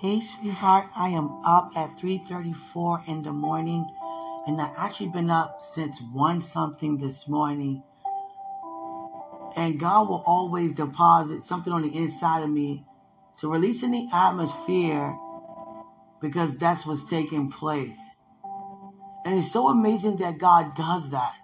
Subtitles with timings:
[0.00, 3.86] Hey, sweetheart, I am up at 3:34 in the morning,
[4.46, 7.82] and I've actually been up since one something this morning.
[9.56, 12.86] And God will always deposit something on the inside of me
[13.40, 15.14] to release in the atmosphere
[16.18, 18.00] because that's what's taking place.
[19.26, 21.34] And it's so amazing that God does that.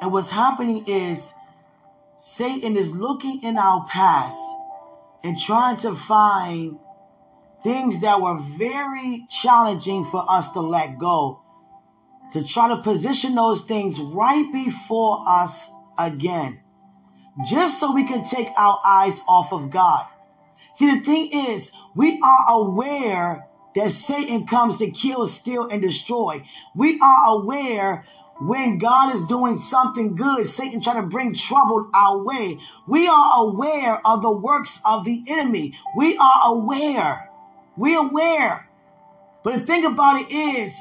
[0.00, 1.34] And what's happening is
[2.16, 4.40] Satan is looking in our past
[5.22, 6.78] and trying to find
[7.64, 11.40] things that were very challenging for us to let go,
[12.32, 15.66] to try to position those things right before us
[15.98, 16.60] again,
[17.48, 20.06] just so we can take our eyes off of God.
[20.74, 26.46] See, the thing is, we are aware that Satan comes to kill, steal, and destroy.
[26.76, 28.06] We are aware
[28.40, 32.58] when God is doing something good, Satan trying to bring trouble our way.
[32.86, 35.78] We are aware of the works of the enemy.
[35.96, 37.30] We are aware.
[37.76, 38.68] We're aware.
[39.42, 40.80] But the thing about it is,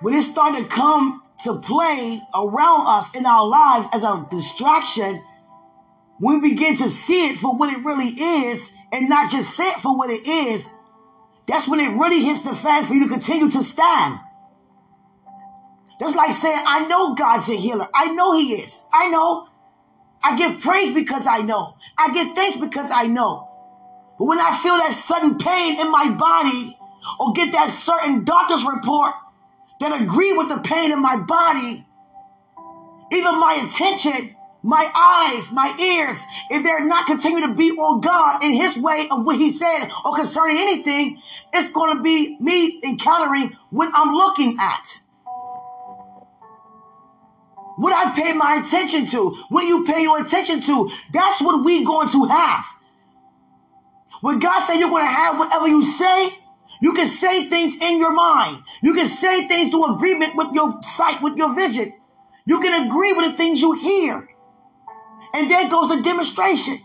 [0.00, 5.22] when it started to come to play around us in our lives as a distraction,
[6.20, 9.80] we begin to see it for what it really is and not just say it
[9.80, 10.68] for what it is,
[11.48, 14.20] that's when it really hits the fan for you to continue to stand.
[15.98, 17.88] That's like saying, I know God's a healer.
[17.94, 18.82] I know He is.
[18.92, 19.48] I know.
[20.22, 21.76] I give praise because I know.
[21.98, 23.51] I give thanks because I know.
[24.18, 26.78] But when I feel that sudden pain in my body
[27.18, 29.14] or get that certain doctor's report
[29.80, 31.84] that agree with the pain in my body,
[33.10, 36.18] even my intention, my eyes, my ears,
[36.50, 39.88] if they're not continuing to be on God in his way of what he said
[40.04, 41.20] or concerning anything,
[41.52, 45.00] it's going to be me encountering what I'm looking at.
[47.76, 51.84] What I pay my attention to, what you pay your attention to, that's what we're
[51.84, 52.64] going to have.
[54.22, 56.30] When God said you're going to have whatever you say,
[56.80, 58.62] you can say things in your mind.
[58.80, 61.92] You can say things through agreement with your sight, with your vision.
[62.46, 64.28] You can agree with the things you hear.
[65.34, 66.78] And there goes the demonstration.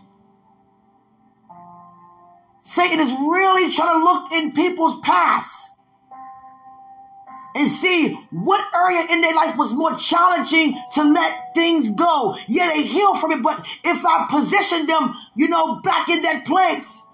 [2.62, 5.70] Satan is really trying to look in people's past
[7.54, 12.36] and see what area in their life was more challenging to let things go.
[12.48, 16.44] Yeah, they heal from it, but if I position them, you know, back in that
[16.44, 17.04] place,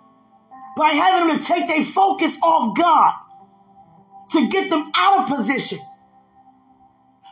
[0.77, 3.15] by having them to take their focus off God
[4.33, 5.79] to get them out of position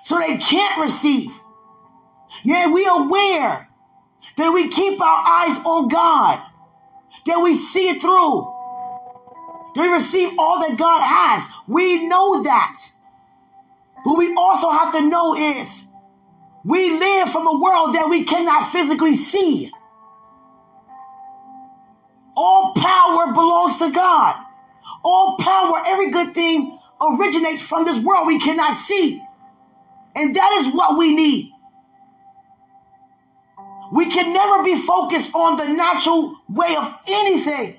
[0.04, 1.30] so they can't receive.
[2.44, 3.68] Yeah, we are aware
[4.36, 6.40] that we keep our eyes on God,
[7.26, 8.52] that we see it through,
[9.74, 11.48] that we receive all that God has.
[11.66, 12.76] We know that.
[14.04, 15.84] But we also have to know is
[16.64, 19.70] we live from a world that we cannot physically see.
[22.36, 24.36] All power belongs to God.
[25.04, 29.22] All power, every good thing originates from this world we cannot see.
[30.14, 31.52] And that is what we need.
[33.92, 37.76] We can never be focused on the natural way of anything.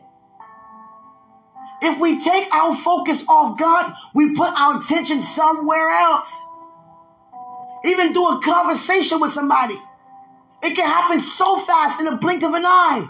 [1.81, 6.33] If we take our focus off God, we put our attention somewhere else.
[7.83, 9.75] Even do a conversation with somebody.
[10.61, 13.07] It can happen so fast in a blink of an eye.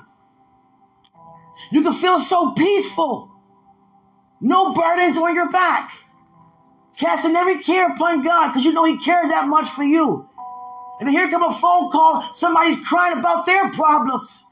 [1.72, 3.32] You can feel so peaceful.
[4.42, 5.92] No burdens on your back.
[6.98, 10.30] Casting every care upon God because you know He cares that much for you.
[11.00, 12.22] And here come a phone call.
[12.34, 14.44] Somebody's crying about their problems,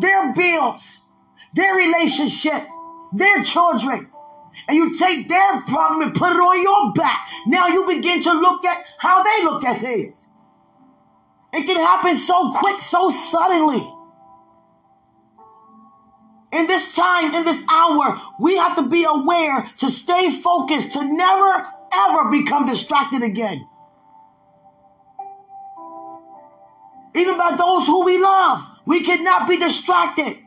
[0.00, 1.00] their bills,
[1.54, 2.62] their relationship,
[3.12, 4.10] their children.
[4.68, 7.26] And you take their problem and put it on your back.
[7.46, 10.28] Now you begin to look at how they look at things.
[11.52, 13.93] It can happen so quick, so suddenly
[16.54, 21.04] in this time, in this hour, we have to be aware to stay focused, to
[21.04, 23.66] never ever become distracted again.
[27.14, 30.38] Even by those who we love, we cannot be distracted.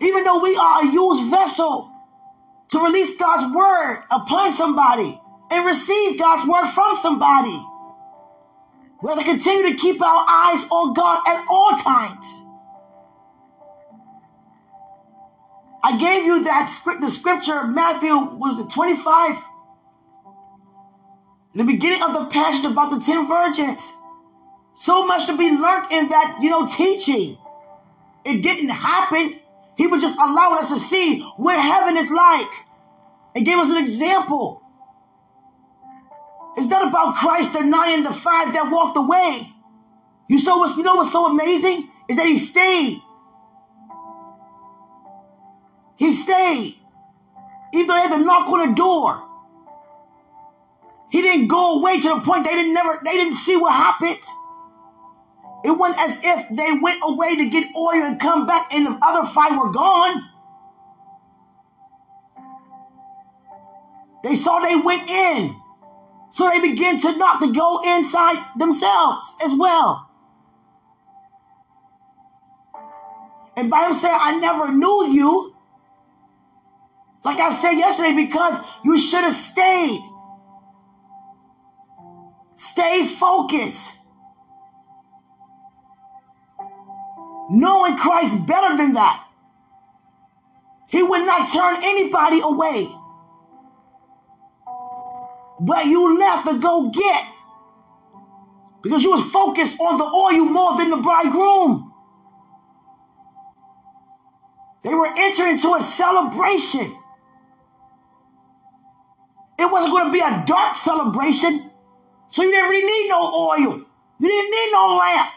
[0.00, 1.90] Even though we are a used vessel
[2.70, 7.58] to release God's word upon somebody and receive God's word from somebody.
[9.02, 12.44] We have to continue to keep our eyes on God at all times.
[15.88, 19.36] I gave you that script, the scripture, Matthew, was it 25?
[21.54, 23.90] In the beginning of the passage about the 10 virgins.
[24.74, 27.38] So much to be learned in that, you know, teaching.
[28.26, 29.40] It didn't happen.
[29.78, 32.50] He was just allowing us to see what heaven is like.
[33.34, 34.62] And gave us an example.
[36.58, 39.48] It's not about Christ denying the five that walked away.
[40.28, 41.88] You saw what's, you know what's so amazing?
[42.10, 43.00] Is that he stayed.
[45.98, 46.76] He stayed.
[47.74, 49.24] Even though they had to knock on the door.
[51.10, 54.22] He didn't go away to the point they didn't never they didn't see what happened.
[55.64, 58.98] It wasn't as if they went away to get oil and come back and the
[59.02, 60.22] other five were gone.
[64.22, 65.56] They saw they went in.
[66.30, 70.08] So they began to knock to go inside themselves as well.
[73.56, 75.57] And Bible said, I never knew you.
[77.24, 80.00] Like I said yesterday, because you should have stayed.
[82.54, 83.92] Stay focused.
[87.50, 89.24] Knowing Christ better than that.
[90.88, 92.88] He would not turn anybody away.
[95.60, 97.24] But you left to go get.
[98.82, 101.92] Because you was focused on the oil more than the bridegroom.
[104.84, 106.96] They were entering into a celebration.
[109.58, 111.70] It wasn't going to be a dark celebration.
[112.30, 113.84] So you didn't really need no oil.
[114.20, 115.30] You didn't need no lamp.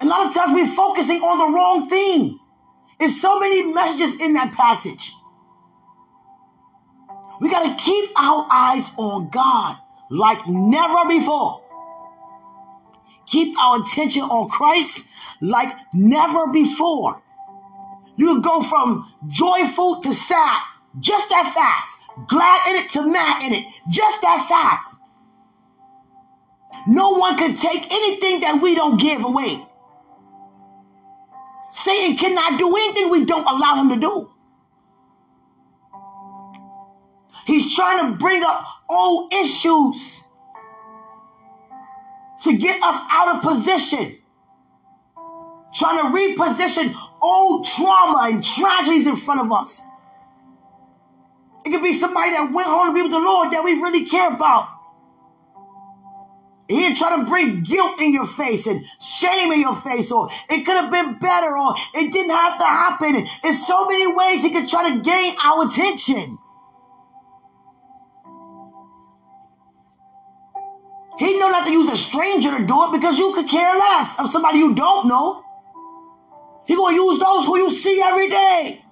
[0.00, 2.38] A lot of times we're focusing on the wrong thing.
[2.98, 5.12] There's so many messages in that passage.
[7.40, 9.78] We got to keep our eyes on God
[10.10, 11.62] like never before.
[13.26, 15.04] Keep our attention on Christ
[15.40, 17.22] like never before.
[18.16, 20.62] You go from joyful to sad
[21.00, 21.98] just that fast.
[22.28, 25.00] Glad in it to mad in it just that fast.
[26.86, 29.64] No one can take anything that we don't give away.
[31.72, 34.30] Satan cannot do anything we don't allow him to do.
[37.46, 40.22] He's trying to bring up old issues
[42.42, 44.16] to get us out of position.
[45.74, 46.94] Trying to reposition
[47.24, 49.82] old trauma and tragedies in front of us.
[51.64, 54.04] It could be somebody that went home to be with the Lord that we really
[54.04, 54.68] care about.
[56.68, 60.30] He ain't try to bring guilt in your face and shame in your face, or
[60.48, 63.26] it could have been better, or it didn't have to happen.
[63.44, 66.38] In so many ways he could try to gain our attention.
[71.18, 74.18] He know not to use a stranger to do it because you could care less
[74.18, 75.44] of somebody you don't know.
[76.66, 78.84] He gonna use those who you see every day.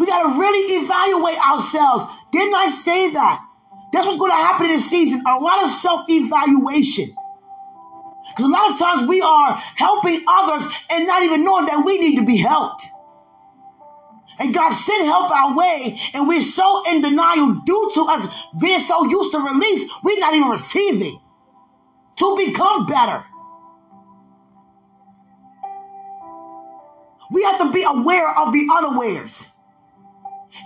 [0.00, 2.06] We got to really evaluate ourselves.
[2.32, 3.44] Didn't I say that?
[3.92, 5.22] That's what's going to happen in this season.
[5.28, 7.06] A lot of self evaluation.
[8.28, 11.98] Because a lot of times we are helping others and not even knowing that we
[11.98, 12.86] need to be helped.
[14.38, 18.26] And God sent help our way, and we're so in denial due to us
[18.58, 21.20] being so used to release, we're not even receiving
[22.16, 23.22] to become better.
[27.30, 29.46] We have to be aware of the unawares.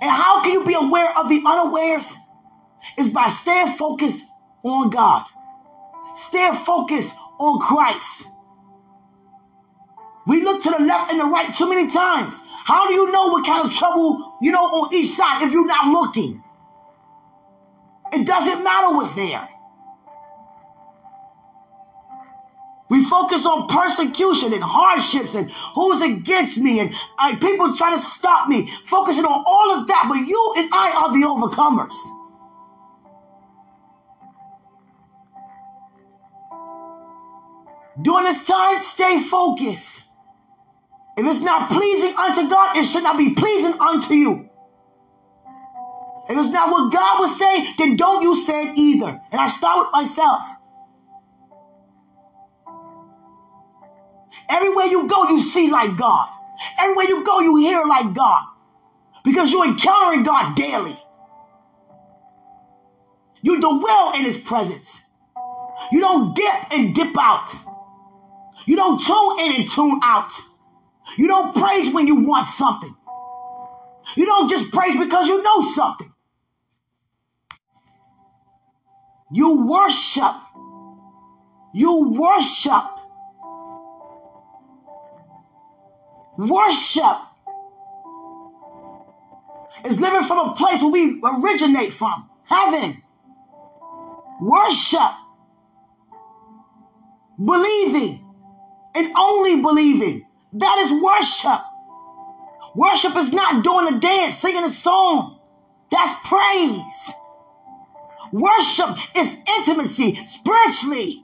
[0.00, 2.16] And how can you be aware of the unawares?
[2.98, 4.24] Is by staying focused
[4.62, 5.24] on God.
[6.14, 8.26] Staying focused on Christ.
[10.26, 12.40] We look to the left and the right too many times.
[12.64, 15.66] How do you know what kind of trouble, you know, on each side if you're
[15.66, 16.42] not looking?
[18.12, 19.48] It doesn't matter what's there.
[22.90, 28.04] We focus on persecution and hardships and who's against me and uh, people trying to
[28.04, 30.06] stop me, focusing on all of that.
[30.08, 31.94] But you and I are the overcomers.
[38.02, 40.02] During this time, stay focused.
[41.16, 44.50] If it's not pleasing unto God, it should not be pleasing unto you.
[46.28, 49.20] If it's not what God would say, then don't you say it either.
[49.30, 50.42] And I start with myself.
[54.48, 56.28] Everywhere you go, you see like God.
[56.78, 58.42] Everywhere you go, you hear like God.
[59.24, 60.96] Because you're encountering God daily.
[63.42, 65.02] You dwell in his presence.
[65.92, 67.54] You don't dip and dip out.
[68.66, 70.32] You don't tune in and tune out.
[71.18, 72.94] You don't praise when you want something.
[74.16, 76.12] You don't just praise because you know something.
[79.32, 80.34] You worship.
[81.74, 82.93] You worship
[86.36, 87.18] Worship
[89.84, 93.02] is living from a place where we originate from heaven.
[94.40, 95.12] Worship,
[97.38, 98.24] believing,
[98.94, 100.26] and only believing.
[100.54, 101.60] That is worship.
[102.74, 105.38] Worship is not doing a dance, singing a song.
[105.90, 107.12] That's praise.
[108.32, 111.23] Worship is intimacy spiritually.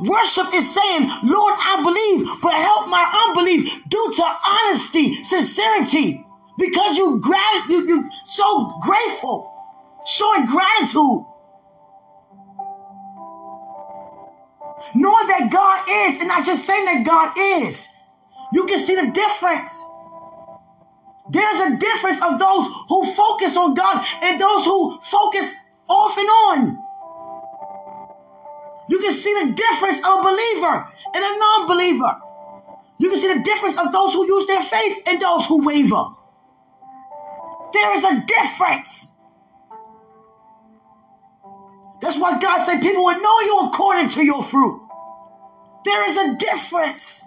[0.00, 6.26] Worship is saying, Lord, I believe, but help my unbelief due to honesty, sincerity,
[6.58, 9.52] because you grat- you, you so grateful,
[10.06, 11.26] showing gratitude.
[14.94, 17.86] Knowing that God is, and not just saying that God is.
[18.52, 19.84] You can see the difference.
[21.30, 25.52] There's a difference of those who focus on God and those who focus
[25.88, 26.83] off and on.
[28.88, 32.20] You can see the difference of a believer and a non believer.
[32.98, 36.04] You can see the difference of those who use their faith and those who waver.
[37.72, 39.08] There is a difference.
[42.00, 44.80] That's why God said people would know you according to your fruit.
[45.84, 47.22] There is a difference.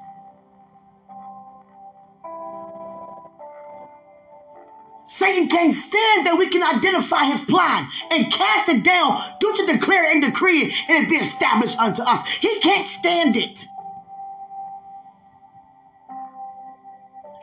[5.07, 9.65] Satan can't stand that we can identify his plan and cast it down due to
[9.65, 12.27] declare and decree it and it be established unto us.
[12.27, 13.65] He can't stand it.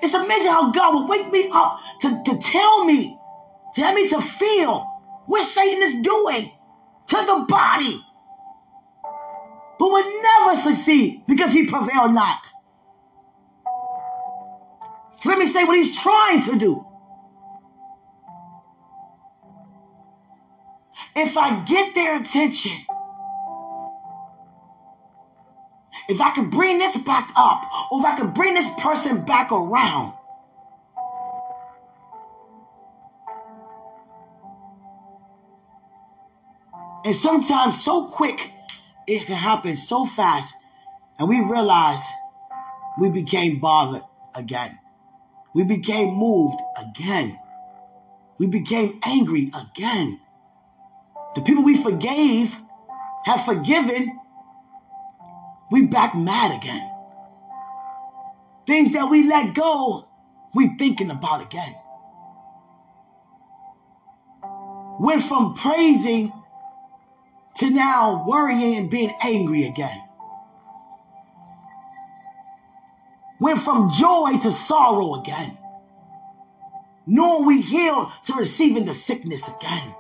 [0.03, 3.19] It's amazing how God will wake me up to, to tell me,
[3.75, 4.85] tell me to feel
[5.25, 6.53] what Satan is doing
[7.07, 7.99] to the body,
[9.79, 12.47] but will never succeed because he prevailed not.
[15.21, 16.87] So let me say what he's trying to do.
[21.17, 22.73] If I get their attention,
[26.09, 29.53] if I can bring this back up, or if I can bring this person back
[29.53, 30.15] around,
[37.05, 38.51] and sometimes so quick,
[39.07, 40.55] it can happen so fast,
[41.19, 42.05] and we realize
[42.99, 44.03] we became bothered
[44.35, 44.79] again.
[45.55, 47.39] We became moved again.
[48.39, 50.19] We became angry again.
[51.35, 52.57] The people we forgave
[53.25, 54.21] have forgiven.
[55.71, 56.91] We back mad again.
[58.67, 60.09] Things that we let go,
[60.55, 61.75] we thinking about again.
[65.01, 66.33] Went from praising
[67.57, 70.03] to now worrying and being angry again.
[73.41, 75.59] Went from joy to sorrow again.
[77.07, 79.95] Nor we heal to receiving the sickness again.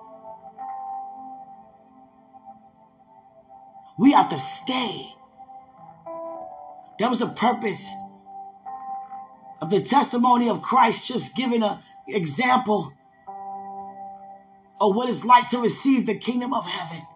[3.96, 5.14] We have to stay.
[6.98, 7.88] That was the purpose
[9.60, 12.92] of the testimony of Christ, just giving an example
[14.80, 17.06] of what it's like to receive the kingdom of heaven.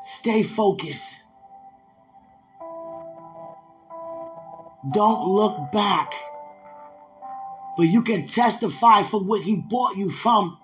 [0.00, 1.14] Stay focused.
[4.90, 6.12] Don't look back.
[7.76, 10.58] But you can testify for what he bought you from.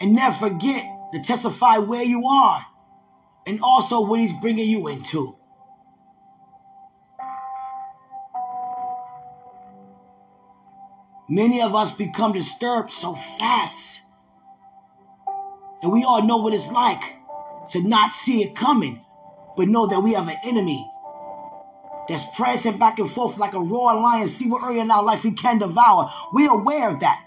[0.00, 2.64] And never forget to testify where you are
[3.46, 5.36] and also what he's bringing you into.
[11.28, 14.02] Many of us become disturbed so fast.
[15.82, 17.02] And we all know what it's like
[17.70, 19.04] to not see it coming,
[19.56, 20.88] but know that we have an enemy
[22.08, 25.22] that's prancing back and forth like a roaring lion, see what area in our life
[25.22, 26.12] he can devour.
[26.32, 27.24] We're aware of that.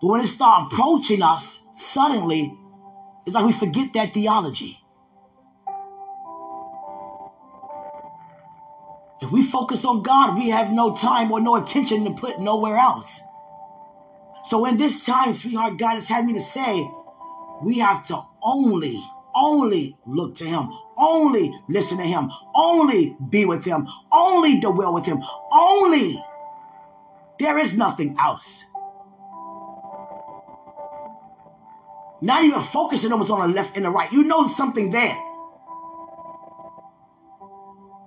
[0.00, 2.56] But when it starts approaching us, suddenly
[3.26, 4.80] it's like we forget that theology.
[9.20, 12.76] If we focus on God, we have no time or no attention to put nowhere
[12.76, 13.20] else.
[14.44, 16.88] So in this time, sweetheart, God has had me to say,
[17.62, 19.02] we have to only,
[19.34, 25.06] only look to Him, only listen to Him, only be with Him, only dwell with
[25.06, 26.22] Him, only.
[27.40, 28.65] There is nothing else.
[32.20, 34.10] Now you're focusing on what's on the left and the right.
[34.10, 35.16] You know something there.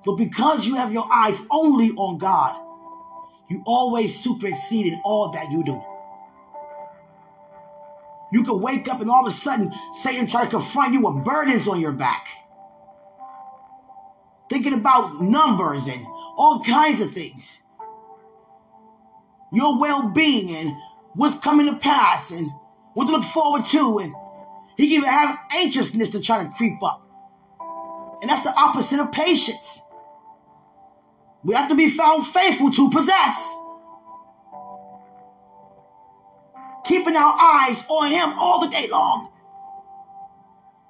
[0.05, 2.55] But because you have your eyes only on God,
[3.49, 5.83] you always super exceed in all that you do.
[8.31, 11.25] You can wake up and all of a sudden Satan try to confront you with
[11.25, 12.27] burdens on your back.
[14.49, 16.05] Thinking about numbers and
[16.37, 17.59] all kinds of things.
[19.51, 20.75] Your well-being and
[21.15, 22.51] what's coming to pass and
[22.99, 23.99] what to look forward to.
[23.99, 24.13] And
[24.75, 27.01] he can even have anxiousness to try to creep up.
[28.21, 29.81] And that's the opposite of patience.
[31.45, 33.55] We have to be found faithful to possess.
[36.83, 39.31] Keeping our eyes on him all the day long.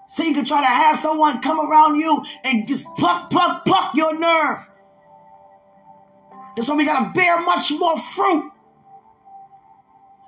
[0.07, 3.93] So you can try to have someone come around you and just pluck, pluck, pluck
[3.93, 4.67] your nerve.
[6.55, 8.51] That's why we gotta bear much more fruit.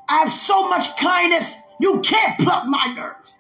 [0.08, 3.40] I have so much kindness, you can't pluck my nerves.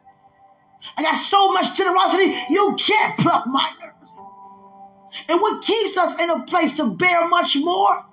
[0.97, 4.21] I got so much generosity, you can't pluck my nerves.
[5.29, 8.05] And what keeps us in a place to bear much more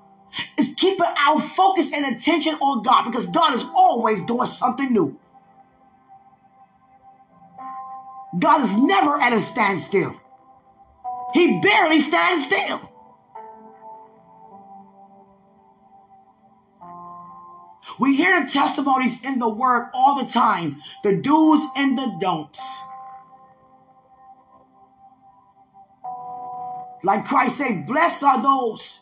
[0.59, 5.19] is keeping our focus and attention on God because God is always doing something new.
[8.39, 10.15] God is never at a standstill.
[11.33, 12.88] He barely stands still.
[17.99, 22.81] We hear the testimonies in the word all the time the do's and the don'ts.
[27.03, 29.01] Like Christ said, blessed are those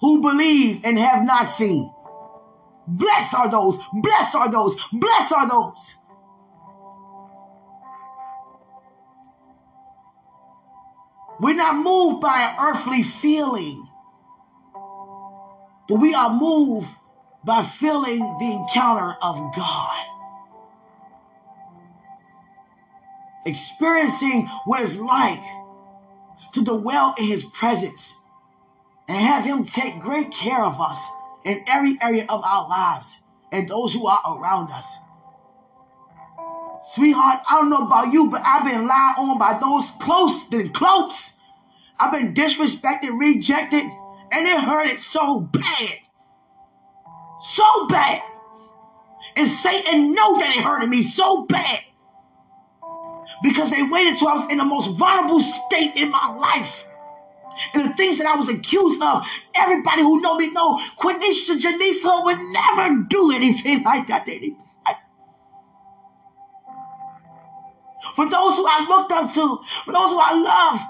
[0.00, 1.92] who believe and have not seen.
[2.86, 5.94] Blessed are those, blessed are those, blessed are those.
[11.40, 13.88] We're not moved by an earthly feeling,
[15.88, 16.88] but we are moved
[17.44, 20.06] by feeling the encounter of God.
[23.44, 25.42] Experiencing what it's like
[26.54, 28.14] to dwell in his presence
[29.08, 31.04] and have him take great care of us
[31.44, 33.18] in every area of our lives
[33.50, 34.96] and those who are around us.
[36.94, 40.68] Sweetheart, I don't know about you, but I've been lied on by those close to
[40.70, 41.32] close.
[41.98, 43.84] I've been disrespected, rejected,
[44.32, 45.98] and it hurted so bad
[47.42, 48.20] so bad.
[49.36, 51.80] And Satan know that it hurted me so bad.
[53.42, 56.84] Because they waited till I was in the most vulnerable state in my life.
[57.74, 62.04] And the things that I was accused of, everybody who know me know, Quenisha Janice
[62.04, 64.56] would never do anything like that anybody.
[68.14, 70.80] For those who I looked up to, for those who I love,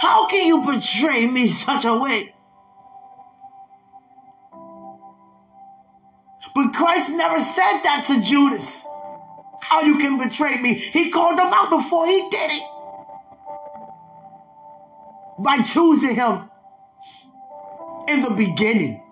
[0.00, 2.34] how can you betray me such a way?
[6.54, 8.84] But Christ never said that to Judas.
[9.60, 10.74] How you can betray me.
[10.74, 12.62] He called him out before he did it.
[15.38, 16.50] By choosing him
[18.08, 19.02] in the beginning.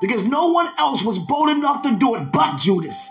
[0.00, 3.08] Because no one else was bold enough to do it but Judas.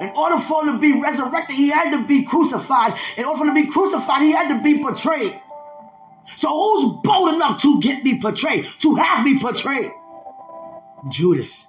[0.00, 2.98] In order for him to be resurrected, he had to be crucified.
[3.16, 5.40] In order for him to be crucified, he had to be betrayed.
[6.36, 9.92] So who's bold enough to get me betrayed, to have me betrayed?
[11.08, 11.66] Judas.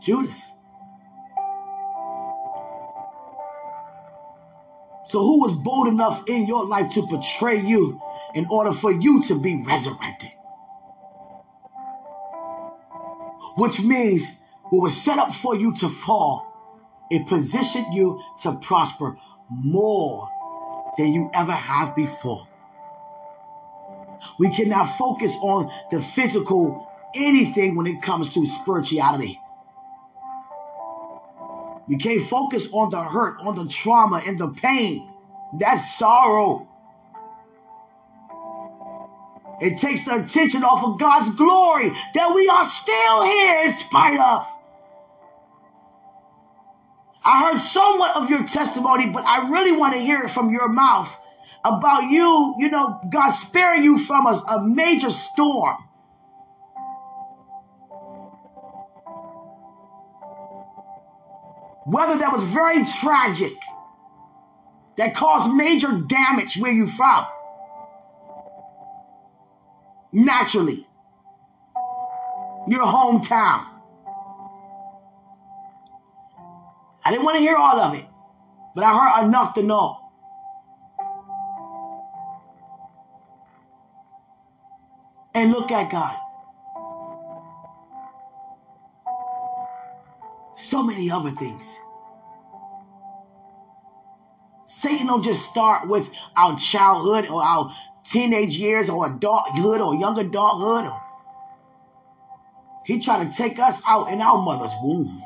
[0.00, 0.42] Judas.
[5.08, 8.00] So, who was bold enough in your life to betray you
[8.34, 10.30] in order for you to be resurrected?
[13.56, 14.22] Which means
[14.70, 16.44] what was set up for you to fall,
[17.10, 19.16] it positioned you to prosper
[19.48, 20.28] more
[20.98, 22.48] than you ever have before.
[24.38, 29.40] We cannot focus on the physical anything when it comes to spirituality.
[31.88, 35.12] We can't focus on the hurt, on the trauma, and the pain.
[35.58, 36.68] That's sorrow.
[39.60, 44.20] It takes the attention off of God's glory that we are still here in spite
[44.20, 44.46] of.
[47.24, 50.68] I heard somewhat of your testimony, but I really want to hear it from your
[50.68, 51.10] mouth
[51.66, 55.76] about you, you know, God sparing you from a, a major storm.
[61.86, 63.52] Whether that was very tragic,
[64.96, 67.26] that caused major damage where you from.
[70.12, 70.86] Naturally.
[72.68, 73.66] Your hometown.
[77.04, 78.04] I didn't want to hear all of it,
[78.74, 80.05] but I heard enough to know
[85.36, 86.16] and look at God.
[90.56, 91.76] So many other things.
[94.66, 100.18] Satan don't just start with our childhood or our teenage years or adulthood or young
[100.18, 100.90] adulthood.
[102.86, 105.22] He trying to take us out in our mother's womb.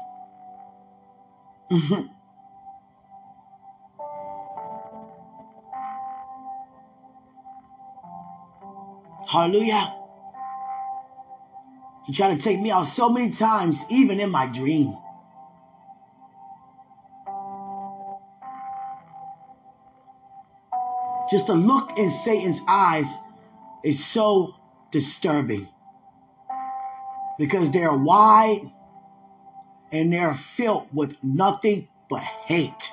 [1.71, 2.07] Mm-hmm.
[9.29, 10.00] Hallelujah.
[12.11, 14.97] He tried to take me out so many times, even in my dream.
[21.31, 23.07] Just to look in Satan's eyes
[23.85, 24.57] is so
[24.91, 25.69] disturbing
[27.39, 28.69] because they're wide
[29.93, 32.93] and they're filled with nothing but hate.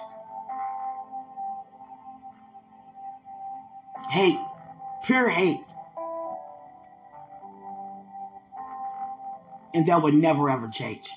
[4.12, 4.40] Hate,
[5.06, 5.62] pure hate.
[9.78, 11.08] And that would never ever change.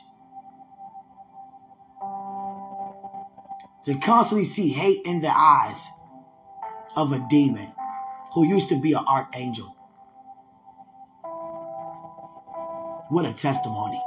[3.86, 5.88] To constantly see hate in the eyes
[6.94, 7.72] of a demon
[8.34, 9.74] who used to be an archangel.
[13.08, 13.98] What a testimony.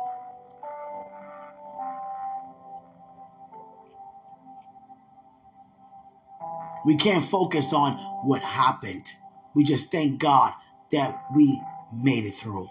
[6.86, 7.94] We can't focus on
[8.28, 9.08] what happened.
[9.56, 10.54] We just thank God
[10.92, 11.60] that we
[11.92, 12.70] made it through.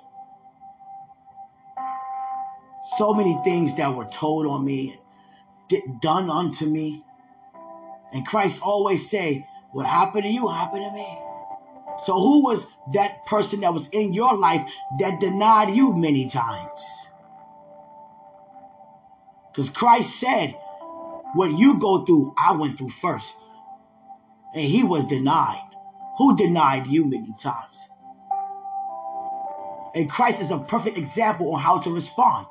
[2.98, 4.98] So many things that were told on me,
[6.00, 7.04] done unto me.
[8.12, 11.18] And Christ always say, what happened to you happened to me.
[12.04, 14.62] So who was that person that was in your life
[14.98, 16.80] that denied you many times?
[19.50, 20.56] Because Christ said,
[21.34, 23.34] what you go through, I went through first
[24.54, 25.68] and he was denied.
[26.18, 27.78] Who denied you many times?
[29.94, 32.46] And Christ is a perfect example on how to respond.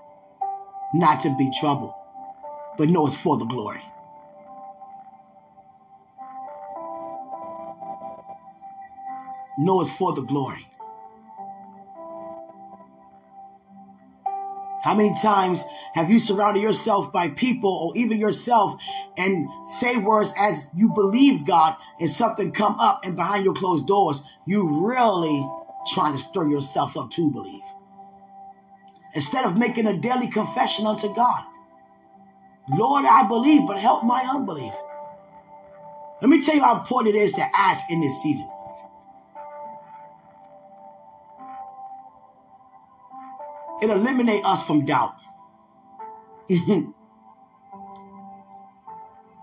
[0.93, 1.93] Not to be troubled,
[2.77, 3.81] but know it's for the glory.
[9.57, 10.67] Know it's for the glory.
[14.83, 15.61] How many times
[15.93, 18.79] have you surrounded yourself by people or even yourself
[19.17, 23.87] and say words as you believe God and something come up and behind your closed
[23.87, 25.47] doors, you really
[25.93, 27.61] trying to stir yourself up to believe.
[29.13, 31.43] Instead of making a daily confession unto God.
[32.69, 34.73] Lord, I believe, but help my unbelief.
[36.21, 38.49] Let me tell you how important it is to ask in this season.
[43.81, 45.15] It eliminates us from doubt.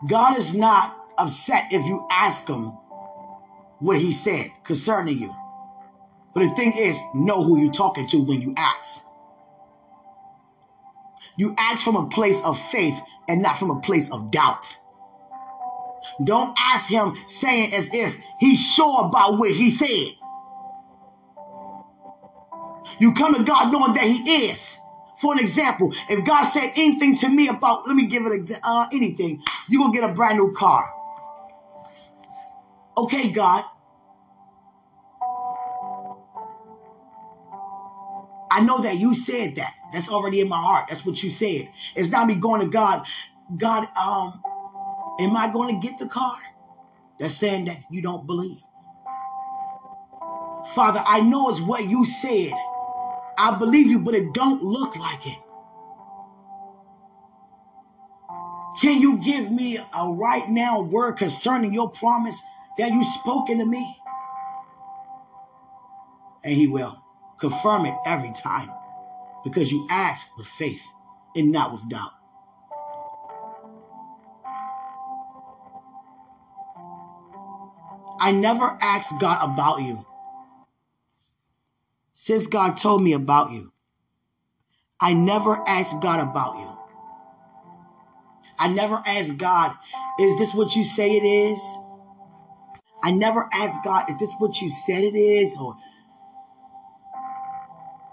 [0.09, 2.72] God is not upset if you ask him
[3.81, 5.35] what he said concerning you.
[6.35, 9.02] But the thing is, know who you're talking to when you ask.
[11.38, 12.98] You ask from a place of faith
[13.29, 14.77] and not from a place of doubt.
[16.24, 20.14] Don't ask him saying as if he's sure about what he said.
[22.98, 24.79] You come to God knowing that he is.
[25.20, 28.87] For an example, if God said anything to me about, let me give it uh,
[28.92, 30.92] anything, you're gonna get a brand new car.
[32.96, 33.64] Okay, God.
[38.50, 39.74] I know that you said that.
[39.92, 40.87] That's already in my heart.
[40.88, 41.68] That's what you said.
[41.96, 43.06] It's not me going to God.
[43.56, 44.42] God, um,
[45.20, 46.37] am I going to get the car?
[47.20, 48.61] That's saying that you don't believe.
[50.74, 52.52] Father, I know it's what you said.
[53.38, 55.38] I believe you, but it don't look like it.
[58.80, 62.40] Can you give me a right now word concerning your promise
[62.78, 63.96] that you spoken to me?
[66.44, 67.02] And he will
[67.38, 68.70] confirm it every time
[69.44, 70.83] because you ask with faith
[71.37, 72.12] and not with doubt.
[78.20, 80.05] I never asked God about you
[82.14, 83.72] since God told me about you.
[85.01, 86.68] I never asked God about you.
[88.59, 89.77] I never asked God,
[90.18, 91.61] is this what you say it is?
[93.05, 95.57] I never asked God, is this what you said it is?
[95.57, 95.77] Or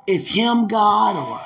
[0.08, 1.16] is him God?
[1.16, 1.42] Or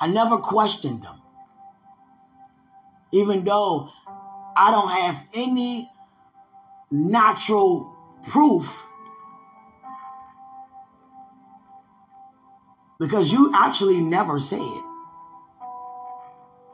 [0.00, 1.20] I never questioned them.
[3.12, 3.90] Even though
[4.56, 5.90] I don't have any
[6.90, 7.96] natural
[8.28, 8.88] proof
[12.98, 14.82] Because you actually never said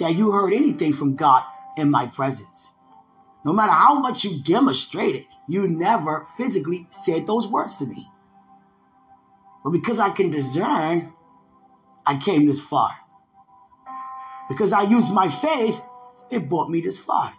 [0.01, 1.45] that you heard anything from God
[1.77, 2.71] in my presence.
[3.45, 8.09] No matter how much you demonstrated, you never physically said those words to me.
[9.65, 11.13] But because I can discern,
[12.07, 12.91] I came this far.
[14.49, 15.81] Because I used my faith,
[16.31, 17.33] it brought me this far.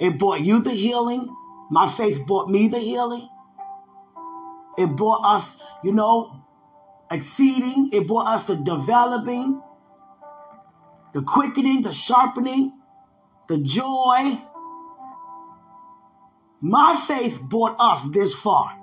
[0.00, 1.28] It brought you the healing.
[1.70, 3.28] My faith brought me the healing.
[4.78, 6.44] It brought us, you know,
[7.10, 7.90] exceeding.
[7.92, 9.60] It brought us the developing,
[11.12, 12.72] the quickening, the sharpening,
[13.48, 14.40] the joy.
[16.60, 18.78] My faith brought us this far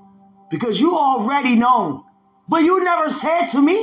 [0.51, 2.05] because you already know,
[2.47, 3.77] but you never said to me.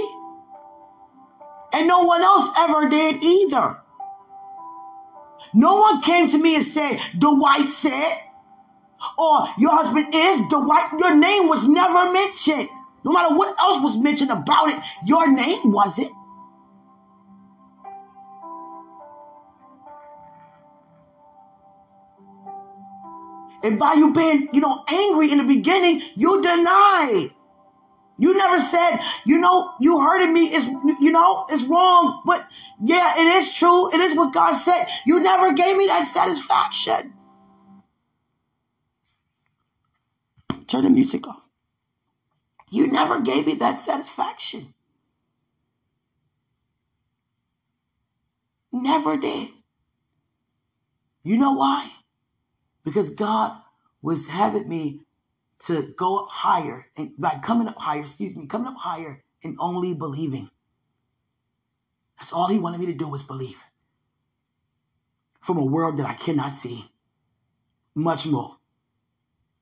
[1.73, 3.79] And no one else ever did either.
[5.55, 8.19] No one came to me and said, Dwight said,
[9.19, 10.93] or your husband is Dwight.
[10.99, 12.69] Your name was never mentioned.
[13.05, 16.13] No matter what else was mentioned about it, your name wasn't.
[23.65, 27.31] And by you being, you know, angry in the beginning, you denied.
[28.23, 30.43] You never said, you know, you hurting me.
[30.43, 30.67] It's,
[31.01, 32.23] you know, it's wrong.
[32.25, 32.47] But
[32.81, 33.93] yeah, it is true.
[33.93, 34.87] It is what God said.
[35.05, 37.15] You never gave me that satisfaction.
[40.69, 41.45] Turn the music off.
[42.71, 44.69] You never gave me that satisfaction.
[48.71, 49.49] Never did.
[51.25, 51.91] You know why?
[52.85, 53.61] Because God
[54.01, 55.01] was having me
[55.67, 59.57] to go up higher and by coming up higher, excuse me, coming up higher and
[59.61, 60.51] only believing.
[62.19, 63.63] That's all he wanted me to do was believe.
[65.41, 66.89] From a world that I cannot see.
[67.95, 68.57] Much more.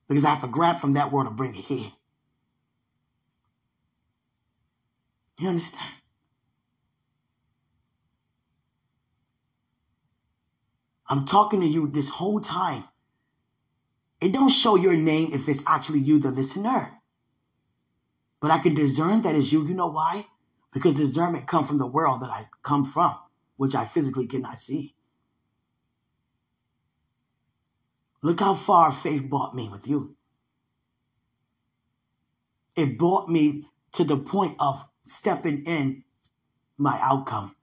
[0.08, 1.90] Because I have to grab from that world to bring it here.
[5.38, 5.94] You understand?
[11.08, 12.84] I'm talking to you this whole time
[14.20, 16.92] it don't show your name if it's actually you, the listener.
[18.40, 19.66] But I can discern that it's you.
[19.66, 20.26] You know why?
[20.72, 23.16] Because discernment comes from the world that I come from,
[23.56, 24.94] which I physically cannot see.
[28.22, 30.16] Look how far faith brought me with you.
[32.76, 36.04] It brought me to the point of stepping in
[36.76, 37.54] my outcome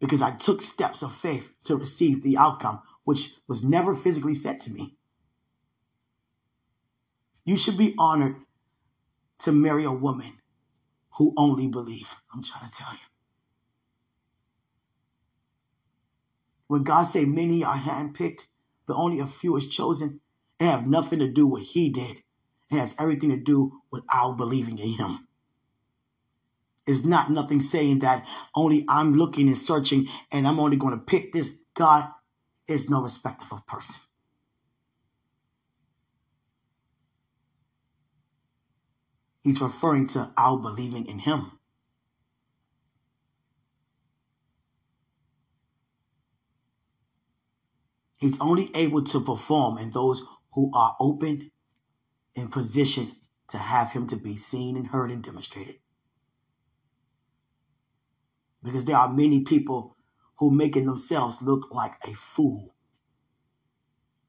[0.00, 4.60] because I took steps of faith to receive the outcome, which was never physically said
[4.62, 4.95] to me.
[7.46, 8.36] You should be honored
[9.40, 10.32] to marry a woman
[11.16, 12.12] who only believe.
[12.34, 12.98] I'm trying to tell you.
[16.66, 18.46] When God say many are handpicked,
[18.86, 20.20] but only a few is chosen,
[20.58, 22.22] it have nothing to do with he did.
[22.70, 25.28] It has everything to do with our believing in him.
[26.84, 31.04] It's not nothing saying that only I'm looking and searching and I'm only going to
[31.04, 31.52] pick this.
[31.74, 32.08] God
[32.66, 34.00] is no respecter of person.
[39.46, 41.52] He's referring to our believing in him.
[48.16, 50.20] He's only able to perform in those
[50.54, 51.52] who are open
[52.34, 53.12] in position
[53.50, 55.76] to have him to be seen and heard and demonstrated.
[58.64, 59.96] Because there are many people
[60.40, 62.74] who making themselves look like a fool.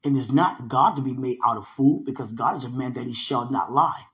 [0.04, 2.92] And it's not God to be made out of fool because God is a man
[2.92, 4.04] that he shall not lie.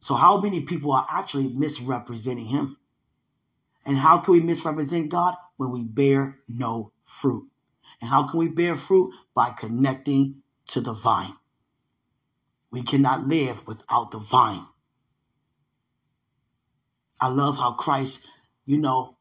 [0.00, 2.76] So, how many people are actually misrepresenting Him?
[3.84, 5.34] And how can we misrepresent God?
[5.56, 7.48] When we bear no fruit.
[8.00, 9.12] And how can we bear fruit?
[9.34, 11.34] By connecting to the vine.
[12.70, 14.64] We cannot live without the vine.
[17.20, 18.24] I love how Christ,
[18.64, 19.18] you know,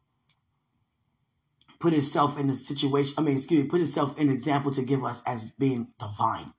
[1.80, 4.82] put himself in a situation, I mean, excuse me, put himself in an example to
[4.82, 6.54] give us as being the vine.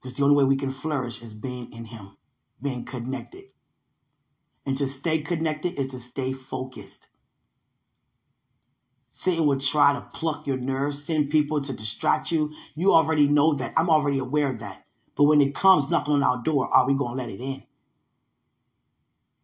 [0.00, 2.16] Because the only way we can flourish is being in Him,
[2.60, 3.44] being connected.
[4.64, 7.08] And to stay connected is to stay focused.
[9.10, 12.54] Satan will try to pluck your nerves, send people to distract you.
[12.74, 13.74] You already know that.
[13.76, 14.84] I'm already aware of that.
[15.16, 17.62] But when it comes knocking on our door, are we going to let it in?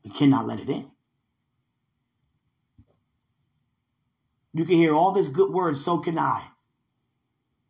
[0.04, 0.90] We cannot let it in.
[4.54, 6.46] You can hear all this good word, so can I,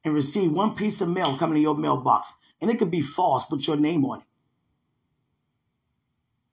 [0.04, 3.44] and receive one piece of mail coming to your mailbox and it could be false.
[3.44, 4.26] Put your name on it.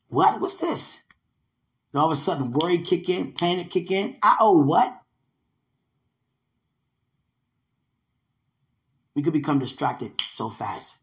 [0.09, 0.39] What?
[0.39, 1.01] What's this?
[1.93, 4.17] And all of a sudden, worry kick in, panic kick in.
[4.23, 4.99] I owe what?
[9.15, 10.97] We could become distracted so fast.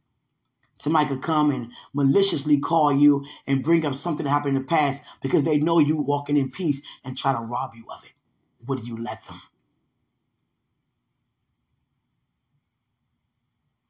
[0.77, 4.69] Somebody could come and maliciously call you and bring up something that happened in the
[4.69, 8.13] past because they know you walking in peace and try to rob you of it.
[8.67, 9.41] Would you let them?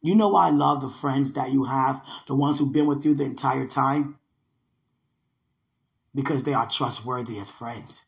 [0.02, 3.04] You know why I love the friends that you have, the ones who've been with
[3.04, 4.18] you the entire time?
[6.14, 8.02] Because they are trustworthy as friends.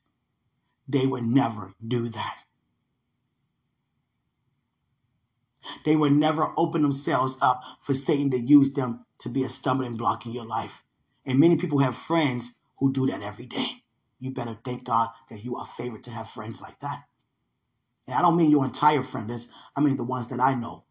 [0.89, 2.39] They would never do that.
[5.85, 9.97] They would never open themselves up for Satan to use them to be a stumbling
[9.97, 10.83] block in your life.
[11.25, 13.69] And many people have friends who do that every day.
[14.19, 17.05] You better thank God that you are favored to have friends like that.
[18.09, 20.85] And I don't mean your entire friend list, I mean the ones that I know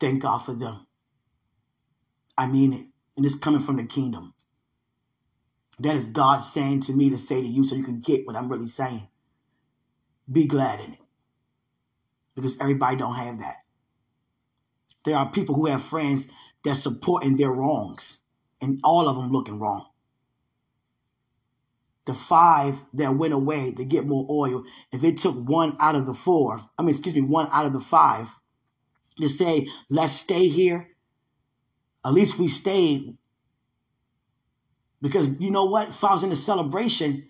[0.00, 0.86] Thank God for them.
[2.36, 2.86] I mean it.
[3.16, 4.32] And it's coming from the kingdom.
[5.80, 8.36] That is God saying to me to say to you so you can get what
[8.36, 9.08] I'm really saying.
[10.30, 10.98] Be glad in it.
[12.34, 13.56] Because everybody don't have that.
[15.04, 16.28] There are people who have friends
[16.64, 18.20] that support in their wrongs.
[18.60, 19.86] And all of them looking wrong.
[22.06, 26.06] The five that went away to get more oil, if it took one out of
[26.06, 28.28] the four, I mean, excuse me, one out of the five,
[29.20, 30.88] to say, let's stay here.
[32.04, 33.16] At least we stayed.
[35.00, 35.88] Because you know what?
[35.88, 37.28] If I was in a celebration,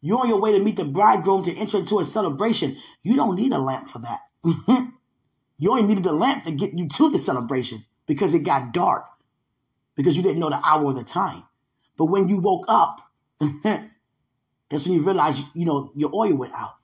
[0.00, 2.76] you're on your way to meet the bridegroom to enter into a celebration.
[3.02, 4.20] You don't need a lamp for that.
[5.58, 9.06] you only needed a lamp to get you to the celebration because it got dark,
[9.94, 11.44] because you didn't know the hour or the time.
[11.96, 12.98] But when you woke up,
[13.62, 16.74] that's when you realized, you know, your oil went out.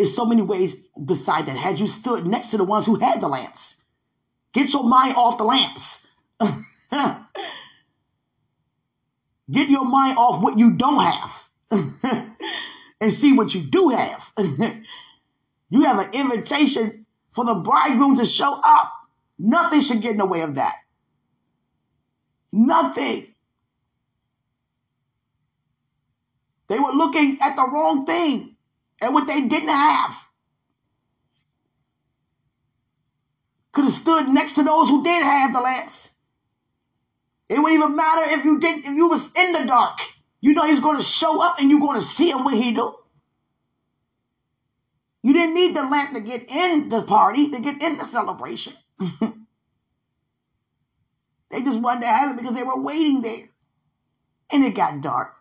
[0.00, 1.58] There's so many ways beside that.
[1.58, 3.76] Had you stood next to the ones who had the lamps,
[4.54, 6.06] get your mind off the lamps.
[9.50, 11.50] get your mind off what you don't have
[13.02, 14.32] and see what you do have.
[15.68, 18.90] you have an invitation for the bridegroom to show up.
[19.38, 20.76] Nothing should get in the way of that.
[22.52, 23.34] Nothing.
[26.68, 28.49] They were looking at the wrong thing
[29.00, 30.16] and what they didn't have.
[33.72, 36.10] Could have stood next to those who did have the lamps.
[37.48, 39.98] It wouldn't even matter if you didn't, if you was in the dark.
[40.40, 42.74] You know he's going to show up and you're going to see him when he
[42.74, 42.94] do.
[45.22, 48.72] You didn't need the lamp to get in the party, to get in the celebration.
[49.00, 49.10] they
[51.62, 53.50] just wanted to have it because they were waiting there.
[54.52, 55.34] And it got dark.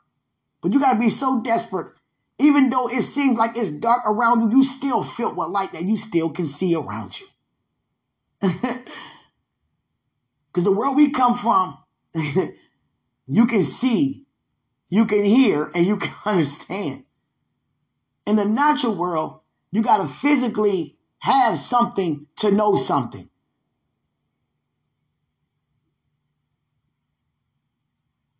[0.61, 1.93] But you got to be so desperate
[2.39, 5.83] even though it seems like it's dark around you, you still feel what light that
[5.83, 7.27] you still can see around you.
[10.51, 11.77] Because the world we come from,
[13.27, 14.25] you can see,
[14.89, 17.05] you can hear, and you can understand.
[18.25, 23.29] In the natural world, you got to physically have something to know something.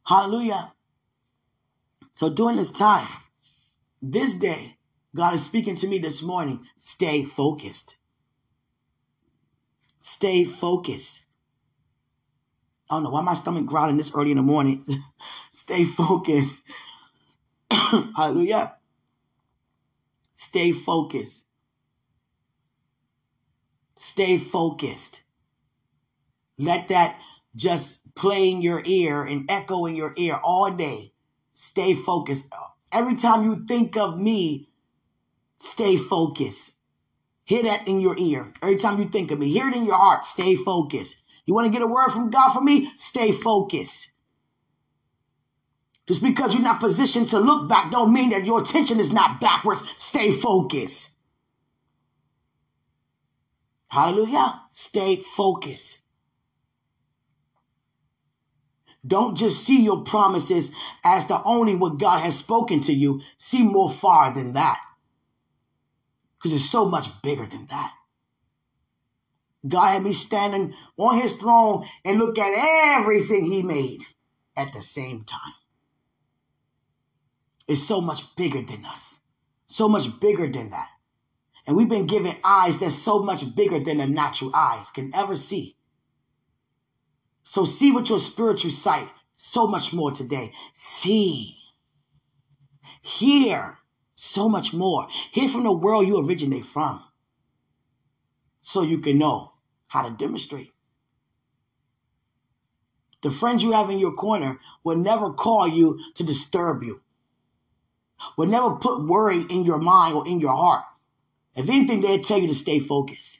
[0.04, 0.74] Hallelujah.
[2.16, 3.08] So during this time,
[4.02, 4.78] this day,
[5.16, 6.66] God is speaking to me this morning.
[6.78, 7.98] Stay focused.
[10.00, 11.24] Stay focused.
[12.90, 14.86] I don't know why my stomach growling this early in the morning.
[15.52, 16.64] Stay focused.
[17.72, 18.76] Hallelujah.
[20.34, 21.46] Stay focused.
[23.96, 25.22] Stay focused.
[26.58, 27.20] Let that
[27.56, 31.14] just play in your ear and echo in your ear all day.
[31.54, 32.46] Stay focused.
[32.91, 34.69] Every time you think of me,
[35.58, 36.71] stay focused.
[37.43, 38.54] Hear that in your ear.
[38.62, 40.25] Every time you think of me, hear it in your heart.
[40.25, 41.21] Stay focused.
[41.45, 42.91] You want to get a word from God for me?
[42.95, 44.12] Stay focused.
[46.08, 49.39] Just because you're not positioned to look back don't mean that your attention is not
[49.39, 49.84] backwards.
[49.95, 51.12] Stay focused.
[53.88, 54.62] Hallelujah.
[54.71, 55.99] Stay focused.
[59.06, 60.72] Don't just see your promises
[61.04, 63.22] as the only what God has spoken to you.
[63.38, 64.80] See more far than that.
[66.38, 67.94] Because it's so much bigger than that.
[69.68, 72.54] God had me standing on his throne and look at
[73.00, 74.02] everything he made
[74.56, 75.54] at the same time.
[77.68, 79.20] It's so much bigger than us.
[79.68, 80.88] So much bigger than that.
[81.68, 85.36] And we've been given eyes that's so much bigger than the natural eyes can ever
[85.36, 85.76] see.
[87.50, 90.54] So see with your spiritual sight so much more today.
[90.72, 91.58] See.
[93.02, 93.80] Hear
[94.16, 95.08] so much more.
[95.32, 97.04] Hear from the world you originate from.
[98.60, 99.54] So you can know
[99.88, 100.72] how to demonstrate.
[103.24, 107.02] The friends you have in your corner will never call you to disturb you.
[108.38, 110.86] Will never put worry in your mind or in your heart.
[111.56, 113.38] If anything, they'll tell you to stay focused.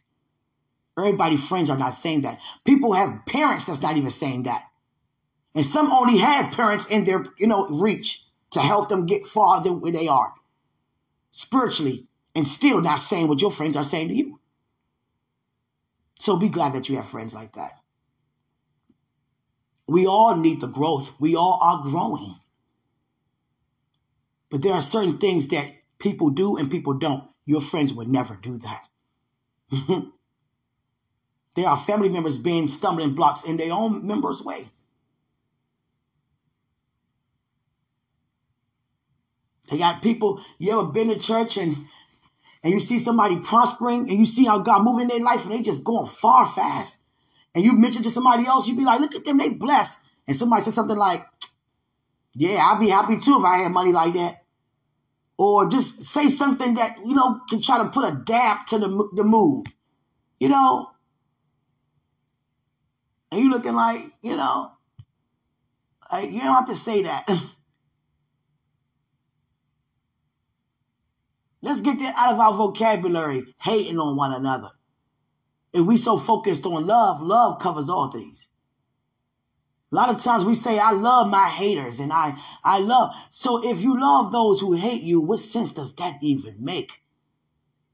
[1.06, 2.40] Everybody friends are not saying that.
[2.66, 4.64] People have parents that's not even saying that.
[5.56, 9.74] And some only have parents in their, you know, reach to help them get farther
[9.74, 10.34] where they are
[11.32, 14.40] spiritually and still not saying what your friends are saying to you.
[16.20, 17.72] So be glad that you have friends like that.
[19.88, 21.12] We all need the growth.
[21.20, 22.36] We all are growing.
[24.50, 27.24] But there are certain things that people do and people don't.
[27.46, 28.88] Your friends would never do that.
[31.60, 34.70] There are family members being stumbling blocks in their own members' way.
[39.70, 41.76] They got people, you ever been to church and
[42.64, 45.54] and you see somebody prospering and you see how God moving in their life and
[45.54, 47.00] they just going far fast.
[47.54, 49.98] And you mention to somebody else, you'd be like, look at them, they blessed.
[50.30, 51.20] And somebody says something like,
[52.36, 54.46] yeah, I'd be happy too if I had money like that.
[55.38, 59.10] Or just say something that, you know, can try to put a damp to the,
[59.14, 59.68] the mood.
[60.40, 60.92] You know,
[63.32, 64.72] and you looking like, you know,
[66.12, 67.28] like you don't have to say that.
[71.62, 74.70] Let's get that out of our vocabulary, hating on one another.
[75.74, 78.48] If we so focused on love, love covers all things.
[79.92, 83.14] A lot of times we say, I love my haters and I, I love.
[83.30, 87.02] So if you love those who hate you, what sense does that even make?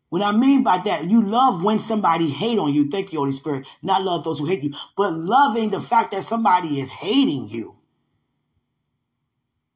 [0.10, 2.90] What I mean by that, you love when somebody hate on you.
[2.90, 3.68] Thank you, Holy Spirit.
[3.82, 7.76] Not love those who hate you, but loving the fact that somebody is hating you.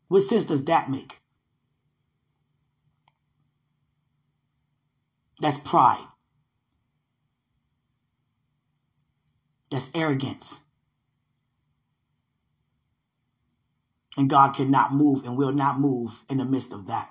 [0.08, 1.20] What sense does that make?
[5.42, 6.06] That's pride.
[9.72, 10.60] That's arrogance.
[14.18, 17.10] And God cannot move and will not move in the midst of that.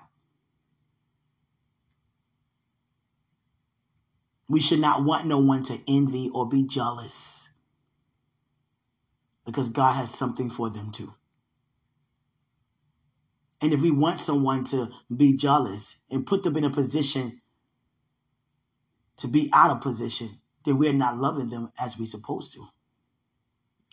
[4.49, 7.49] We should not want no one to envy or be jealous
[9.45, 11.13] because God has something for them too.
[13.61, 17.41] And if we want someone to be jealous and put them in a position
[19.17, 20.29] to be out of position,
[20.65, 22.67] then we're not loving them as we're supposed to.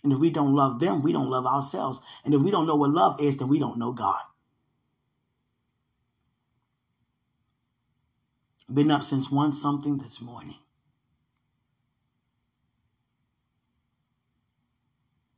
[0.04, 2.00] And if we don't love them, we don't love ourselves.
[2.24, 4.20] And if we don't know what love is, then we don't know God.
[8.72, 10.56] Been up since one something this morning.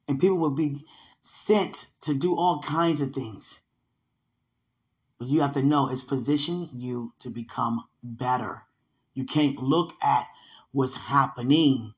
[0.08, 0.84] And people will be
[1.20, 3.60] sent to do all kinds of things.
[5.18, 8.62] But you have to know it's positioning you to become better.
[9.12, 10.26] You can't look at
[10.72, 11.92] what's happening.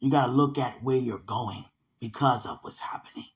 [0.00, 1.64] You got to look at where you're going
[2.00, 3.29] because of what's happening.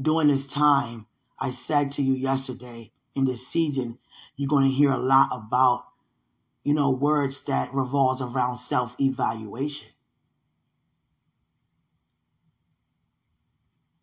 [0.00, 1.06] During this time,
[1.38, 3.98] I said to you yesterday in this season,
[4.36, 5.86] you're going to hear a lot about,
[6.62, 9.88] you know, words that revolves around self-evaluation.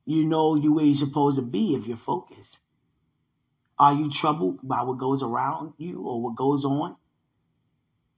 [0.06, 2.60] You know you where you're supposed to be if you're focused.
[3.80, 6.96] Are you troubled by what goes around you or what goes on?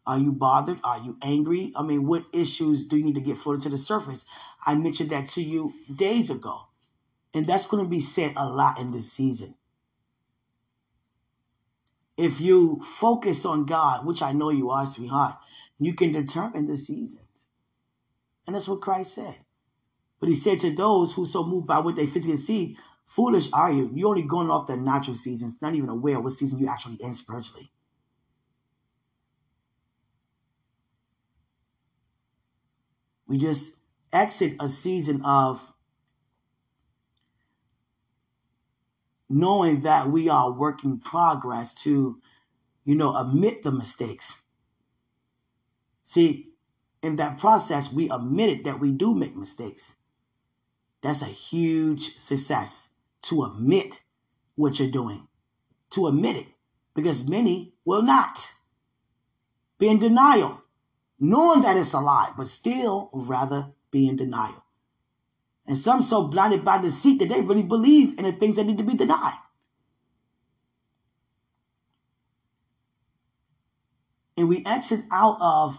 [0.05, 0.79] Are you bothered?
[0.83, 1.71] Are you angry?
[1.75, 4.25] I mean, what issues do you need to get floated to the surface?
[4.65, 6.68] I mentioned that to you days ago.
[7.33, 9.55] And that's going to be said a lot in this season.
[12.17, 15.37] If you focus on God, which I know you are, sweetheart,
[15.79, 17.47] you can determine the seasons.
[18.45, 19.37] And that's what Christ said.
[20.19, 23.71] But he said to those who so moved by what they physically see, foolish are
[23.71, 23.89] you?
[23.93, 26.97] You're only going off the natural seasons, not even aware of what season you're actually
[27.01, 27.71] in spiritually.
[33.27, 33.75] We just
[34.11, 35.61] exit a season of
[39.29, 42.19] knowing that we are working progress to,
[42.83, 44.41] you know, admit the mistakes.
[46.03, 46.49] See,
[47.03, 49.93] in that process, we admitted that we do make mistakes.
[51.01, 52.89] That's a huge success
[53.23, 53.99] to admit
[54.55, 55.27] what you're doing,
[55.91, 56.47] to admit it,
[56.93, 58.53] because many will not
[59.77, 60.61] be in denial,
[61.19, 64.63] knowing that it's a lie, but still rather be in denial.
[65.69, 68.79] And some so blinded by deceit that they really believe in the things that need
[68.79, 69.37] to be denied.
[74.35, 75.77] And we exit out of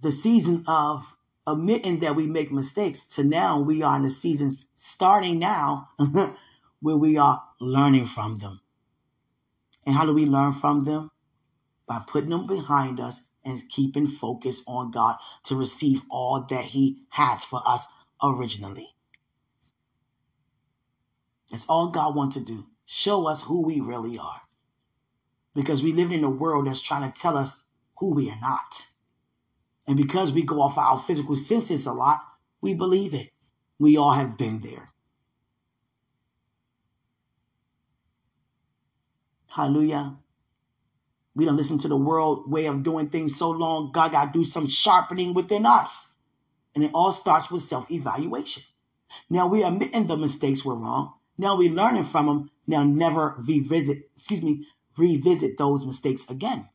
[0.00, 1.06] the season of
[1.46, 5.90] admitting that we make mistakes to now we are in a season starting now
[6.80, 8.60] where we are learning from them.
[9.86, 11.12] And how do we learn from them?
[11.86, 15.14] By putting them behind us and keeping focus on God
[15.44, 17.86] to receive all that He has for us
[18.20, 18.88] originally.
[21.52, 22.64] That's all God wants to do.
[22.86, 24.40] Show us who we really are.
[25.54, 27.62] Because we live in a world that's trying to tell us
[27.98, 28.86] who we are not.
[29.86, 32.20] And because we go off our physical senses a lot,
[32.62, 33.30] we believe it.
[33.78, 34.88] We all have been there.
[39.48, 40.16] Hallelujah.
[41.34, 43.92] We don't listen to the world way of doing things so long.
[43.92, 46.08] God got to do some sharpening within us.
[46.74, 48.62] And it all starts with self evaluation.
[49.28, 51.12] Now we admitting the mistakes were wrong.
[51.38, 52.50] Now we're learning from them.
[52.66, 54.66] Now never revisit, excuse me,
[54.96, 56.68] revisit those mistakes again.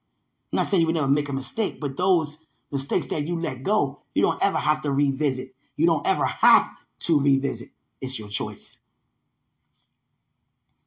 [0.51, 3.63] I'm not saying you would never make a mistake, but those mistakes that you let
[3.63, 5.53] go, you don't ever have to revisit.
[5.75, 6.69] You don't ever have
[7.01, 7.69] to revisit.
[8.01, 8.77] It's your choice.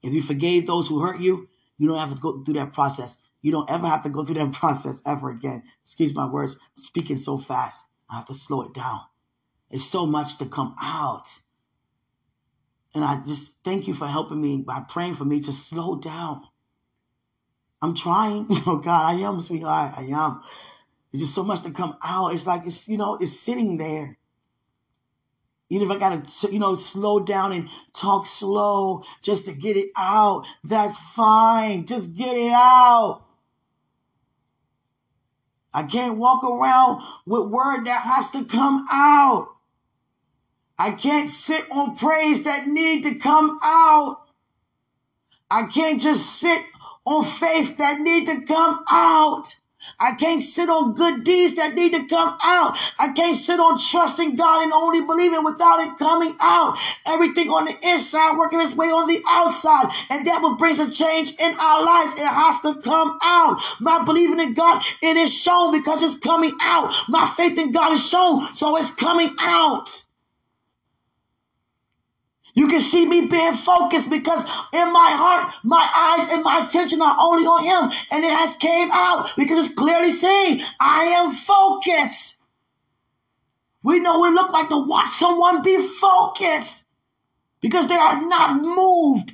[0.03, 1.49] If you forgave those who hurt you,
[1.79, 3.17] you don't have to go through that process.
[3.43, 5.63] You don't ever have to go through that process ever again.
[5.83, 7.87] Excuse my words, speaking so fast.
[8.09, 9.01] I have to slow it down.
[9.71, 11.29] It's so much to come out.
[12.95, 16.43] And I just thank you for helping me by praying for me to slow down.
[17.83, 18.47] I'm trying.
[18.67, 19.95] Oh God, I am, sweetheart.
[19.97, 20.43] I am.
[21.11, 22.35] There's just so much to come out.
[22.35, 24.19] It's like it's you know it's sitting there.
[25.73, 29.91] Even if I gotta, you know, slow down and talk slow just to get it
[29.97, 31.87] out, that's fine.
[31.87, 33.23] Just get it out.
[35.73, 39.49] I can't walk around with word that has to come out.
[40.81, 44.17] I can't sit on praise that need to come out.
[45.51, 46.65] I can't just sit
[47.05, 49.55] on faith that need to come out.
[49.99, 52.79] I can't sit on good deeds that need to come out.
[52.99, 56.79] I can't sit on trusting God and only believing without it coming out.
[57.07, 59.93] Everything on the inside working its way on the outside.
[60.09, 62.15] And that will bring a change in our lives.
[62.15, 63.61] It has to come out.
[63.81, 66.95] My believing in God, it is shown because it's coming out.
[67.07, 70.07] My faith in God is shown, so it's coming out.
[72.61, 74.43] You can see me being focused because
[74.75, 77.99] in my heart, my eyes and my attention are only on him.
[78.11, 80.61] And it has came out because it's clearly seen.
[80.79, 82.37] I am focused.
[83.83, 86.85] We know we look like to watch someone be focused
[87.63, 89.33] because they are not moved.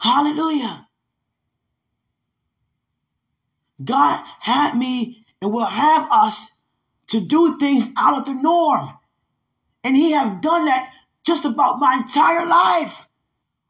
[0.00, 0.88] Hallelujah.
[3.84, 6.52] God had me and will have us
[7.08, 8.90] to do things out of the norm.
[9.84, 10.92] And he have done that
[11.24, 13.08] just about my entire life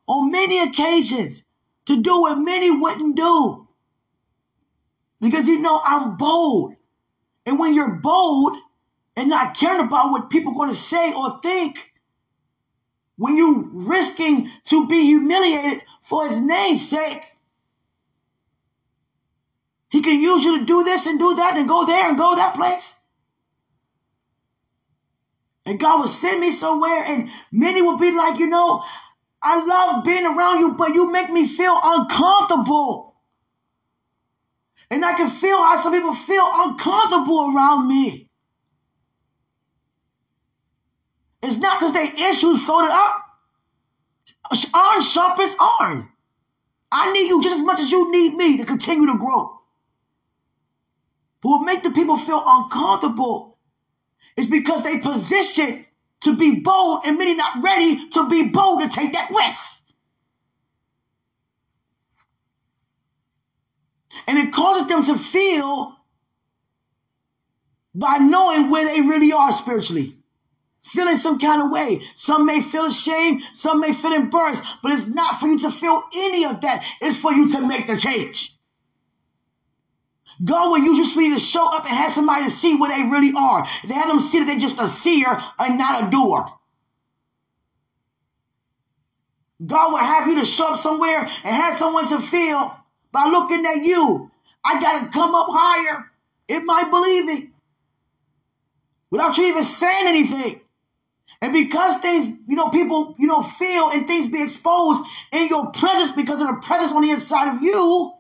[0.06, 1.44] on many occasions
[1.86, 3.68] to do what many wouldn't do.
[5.20, 6.74] Because you know I'm bold.
[7.46, 8.56] And when you're bold
[9.16, 11.92] and not caring about what people are going to say or think,
[13.16, 17.22] when you risking to be humiliated for his name's sake,
[19.90, 22.36] he can use you to do this and do that and go there and go
[22.36, 22.94] that place.
[25.64, 28.82] And God will send me somewhere, and many will be like, you know,
[29.42, 33.16] I love being around you, but you make me feel uncomfortable.
[34.90, 38.30] And I can feel how some people feel uncomfortable around me.
[41.42, 43.22] It's not because they issues sorted up.
[44.50, 46.08] Uh, iron sharpens iron.
[46.90, 49.57] I need you just as much as you need me to continue to grow.
[51.42, 53.58] But what make the people feel uncomfortable
[54.36, 55.84] is because they position
[56.20, 59.82] to be bold and many not ready to be bold to take that risk.
[64.26, 65.96] And it causes them to feel
[67.94, 70.16] by knowing where they really are spiritually.
[70.84, 72.02] Feeling some kind of way.
[72.14, 76.02] Some may feel ashamed, some may feel embarrassed, but it's not for you to feel
[76.16, 76.84] any of that.
[77.00, 78.57] It's for you to make the change.
[80.44, 83.32] God will use you to show up and have somebody to see what they really
[83.36, 83.66] are.
[83.86, 86.46] They have them see that they're just a seer and not a doer.
[89.64, 92.78] God will have you to show up somewhere and have someone to feel
[93.10, 94.30] by looking at you.
[94.64, 96.10] I got to come up higher
[96.46, 97.52] It might believe believing
[99.10, 100.60] without you even saying anything.
[101.40, 105.70] And because things, you know, people, you know, feel and things be exposed in your
[105.70, 108.12] presence because of the presence on the inside of you,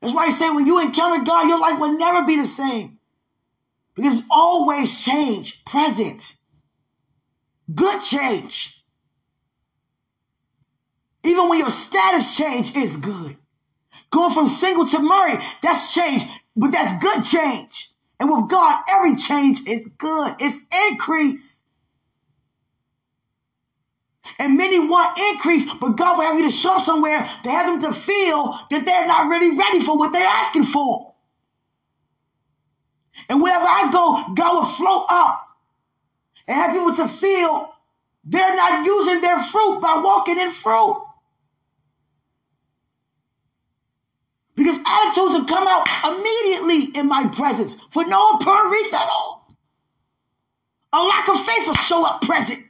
[0.00, 2.98] that's why I say when you encounter God, your life will never be the same.
[3.94, 6.36] Because it's always change, present.
[7.74, 8.82] Good change.
[11.22, 13.36] Even when your status change is good.
[14.10, 16.24] Going from single to married, that's change,
[16.56, 17.90] but that's good change.
[18.18, 20.34] And with God, every change is good.
[20.40, 21.59] It's increase.
[24.38, 27.92] And many want increase, but God will have you to show somewhere to have them
[27.92, 31.14] to feel that they're not really ready for what they're asking for.
[33.28, 35.48] And wherever I go, God will flow up
[36.48, 37.74] and have people to feel
[38.24, 41.02] they're not using their fruit by walking in fruit.
[44.56, 49.56] Because attitudes will come out immediately in my presence for no apparent reason at all.
[50.92, 52.64] A lack of faith will show up present.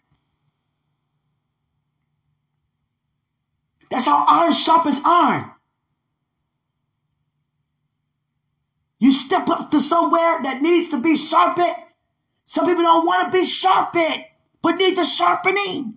[3.90, 5.50] That's how iron sharpens iron.
[9.00, 11.74] You step up to somewhere that needs to be sharpened.
[12.44, 14.24] Some people don't want to be sharpened,
[14.62, 15.96] but need the sharpening.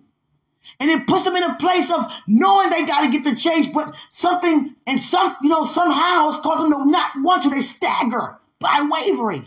[0.80, 3.72] And it puts them in a place of knowing they got to get the change,
[3.72, 7.50] but something and some, you know, somehow it's causing them to not want to.
[7.50, 9.46] They stagger by wavering.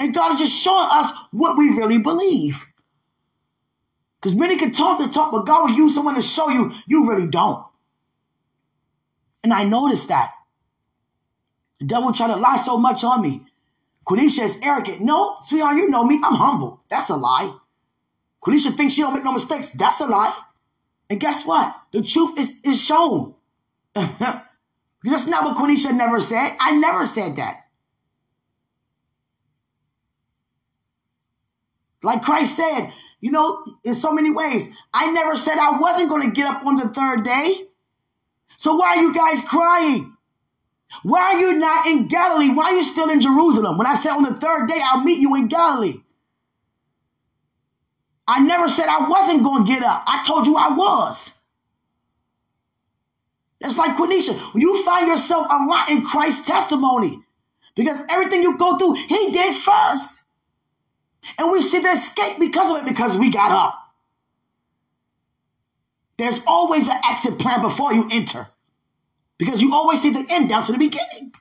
[0.00, 2.66] And God is just showing us what we really believe.
[4.22, 7.08] Because many can talk the talk, but God will use someone to show you you
[7.08, 7.66] really don't.
[9.42, 10.32] And I noticed that.
[11.80, 13.44] The devil tried to lie so much on me.
[14.06, 15.00] Quenisha is arrogant.
[15.00, 16.20] No, sweetheart, you know me.
[16.22, 16.84] I'm humble.
[16.88, 17.52] That's a lie.
[18.40, 19.70] Quenisha thinks she don't make no mistakes.
[19.70, 20.32] That's a lie.
[21.10, 21.76] And guess what?
[21.92, 23.34] The truth is, is shown.
[23.94, 26.56] That's not what Quenisha never said.
[26.60, 27.56] I never said that.
[32.04, 32.92] Like Christ said,
[33.22, 36.66] you know, in so many ways, I never said I wasn't going to get up
[36.66, 37.64] on the third day.
[38.58, 40.14] So why are you guys crying?
[41.04, 42.52] Why are you not in Galilee?
[42.52, 43.78] Why are you still in Jerusalem?
[43.78, 46.02] When I said on the third day, I'll meet you in Galilee.
[48.26, 50.02] I never said I wasn't going to get up.
[50.06, 51.32] I told you I was.
[53.60, 54.36] That's like Quenisha.
[54.54, 57.22] You find yourself a lot in Christ's testimony,
[57.76, 60.21] because everything you go through, he did first.
[61.38, 63.78] And we see the escape because of it, because we got up.
[66.18, 68.46] There's always an exit plan before you enter.
[69.38, 71.32] Because you always see the end down to the beginning.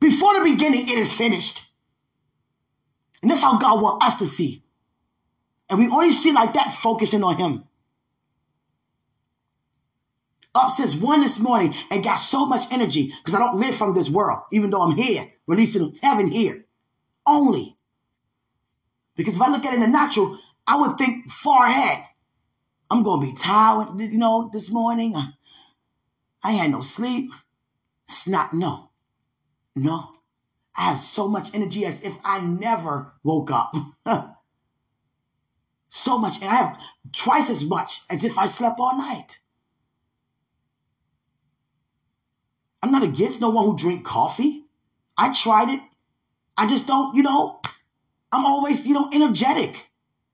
[0.00, 1.62] Before the beginning, it is finished.
[3.20, 4.64] And that's how God wants us to see.
[5.68, 7.64] And we only see like that, focusing on Him.
[10.54, 13.94] Up since one this morning and got so much energy because I don't live from
[13.94, 16.66] this world, even though I'm here, releasing heaven here.
[17.26, 17.77] Only.
[19.18, 22.04] Because if I look at it in the natural, I would think far ahead.
[22.88, 25.14] I'm going to be tired, you know, this morning.
[26.42, 27.32] I had no sleep.
[28.08, 28.90] It's not, no,
[29.74, 30.12] no.
[30.76, 33.74] I have so much energy as if I never woke up.
[35.88, 36.36] so much.
[36.36, 36.78] And I have
[37.12, 39.40] twice as much as if I slept all night.
[42.84, 44.66] I'm not against no one who drink coffee.
[45.16, 45.80] I tried it.
[46.56, 47.57] I just don't, you know,
[48.32, 49.90] I'm always, you know, energetic.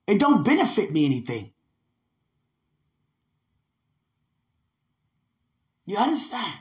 [0.06, 1.52] It don't benefit me anything.
[5.86, 6.54] You understand?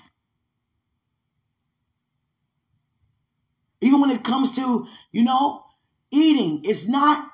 [3.81, 5.65] Even when it comes to, you know,
[6.11, 7.29] eating, it's not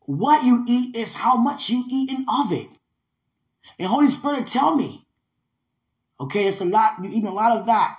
[0.00, 2.68] what you eat, it's how much you eat in of it.
[3.78, 5.06] And Holy Spirit tell me,
[6.18, 7.96] okay, it's a lot, you eating a lot of that.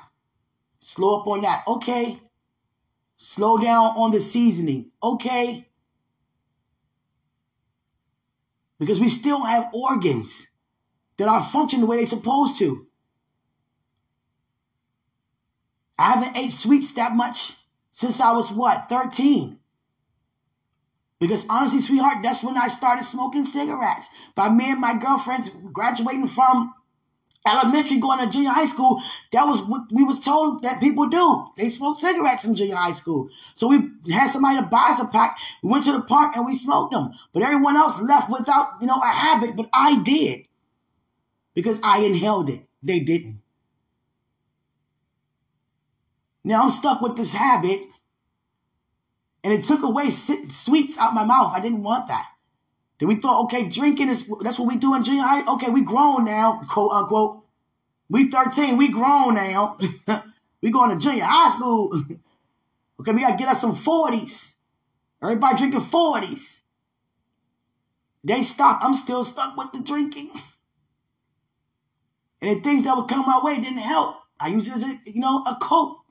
[0.80, 1.64] Slow up on that.
[1.68, 2.20] Okay.
[3.24, 4.90] Slow down on the seasoning.
[5.04, 5.70] Okay.
[8.80, 10.48] Because we still have organs
[11.18, 12.88] that are functioning the way they're supposed to.
[16.00, 17.54] I haven't ate sweets that much
[17.92, 19.60] since I was what, 13.
[21.20, 24.10] Because honestly, sweetheart, that's when I started smoking cigarettes.
[24.34, 26.74] By me and my girlfriends graduating from
[27.48, 31.48] elementary going to junior high school, that was what we was told that people do.
[31.58, 33.30] They smoke cigarettes in junior high school.
[33.56, 35.38] So we had somebody to buy us a pack.
[35.64, 37.12] We went to the park and we smoked them.
[37.34, 40.46] But everyone else left without, you know, a habit, but I did
[41.54, 42.68] because I inhaled it.
[42.84, 43.42] They didn't.
[46.44, 47.82] Now I'm stuck with this habit,
[49.44, 51.54] and it took away sweets out my mouth.
[51.56, 52.31] I didn't want that.
[53.02, 55.54] Then we thought, okay, drinking is that's what we do in junior high.
[55.56, 57.44] Okay, we grown now, quote unquote.
[58.10, 59.80] We 13, we grown now.
[60.62, 61.92] we going to junior high school.
[63.00, 64.54] okay, we gotta get us some 40s.
[65.24, 66.62] Everybody drinking 40s.
[68.24, 68.84] They stopped.
[68.84, 70.30] I'm still stuck with the drinking.
[72.40, 74.18] And the things that would come my way didn't help.
[74.40, 76.02] I used it as a, you know, a coat.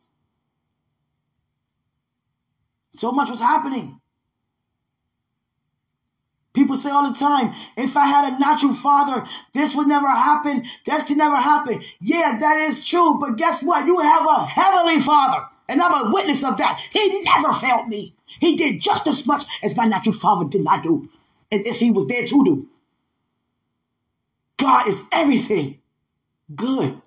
[2.95, 3.99] So much was happening.
[6.70, 10.64] People say all the time, if I had a natural father, this would never happen.
[10.86, 11.82] That could never happen.
[12.00, 13.18] Yeah, that is true.
[13.18, 13.86] But guess what?
[13.86, 15.46] You have a heavenly father.
[15.68, 16.80] And I'm a witness of that.
[16.92, 18.14] He never failed me.
[18.38, 21.08] He did just as much as my natural father did not do.
[21.50, 22.68] And if he was there to do.
[24.56, 25.80] God is everything
[26.54, 27.02] good.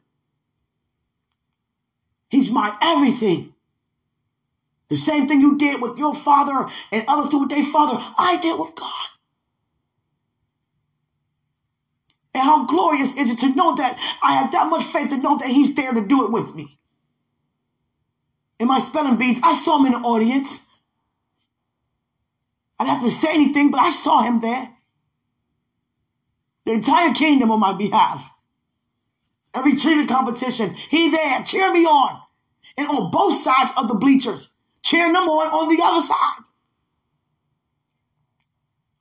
[2.27, 3.53] He's my everything.
[4.89, 8.41] The same thing you did with your father and others do with their father, I
[8.41, 9.02] did with God.
[12.33, 15.37] And how glorious is it to know that I have that much faith to know
[15.37, 16.79] that He's there to do it with me.
[18.59, 20.61] In my spelling bees, I saw him in the audience.
[22.79, 24.69] I didn't have to say anything, but I saw him there.
[26.65, 28.29] The entire kingdom on my behalf.
[29.53, 32.21] Every cheering competition, he there, cheer me on.
[32.77, 36.43] And on both sides of the bleachers, cheering them on on the other side.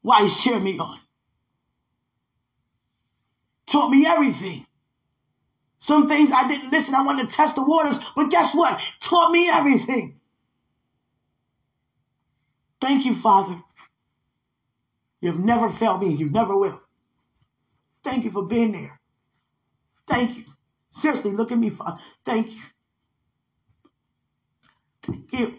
[0.03, 0.99] Why he's cheering me on?
[3.73, 4.67] Taught me everything.
[5.79, 6.95] Some things I didn't listen.
[6.95, 8.79] I wanted to test the waters, but guess what?
[9.01, 10.21] Taught me everything.
[12.83, 13.63] Thank you, Father.
[15.23, 16.09] You've never failed me.
[16.15, 16.83] You never will.
[18.05, 19.01] Thank you for being there.
[20.07, 20.45] Thank you.
[20.91, 21.99] Seriously, look at me, Father.
[22.27, 22.61] Thank you.
[25.03, 25.57] Thank you.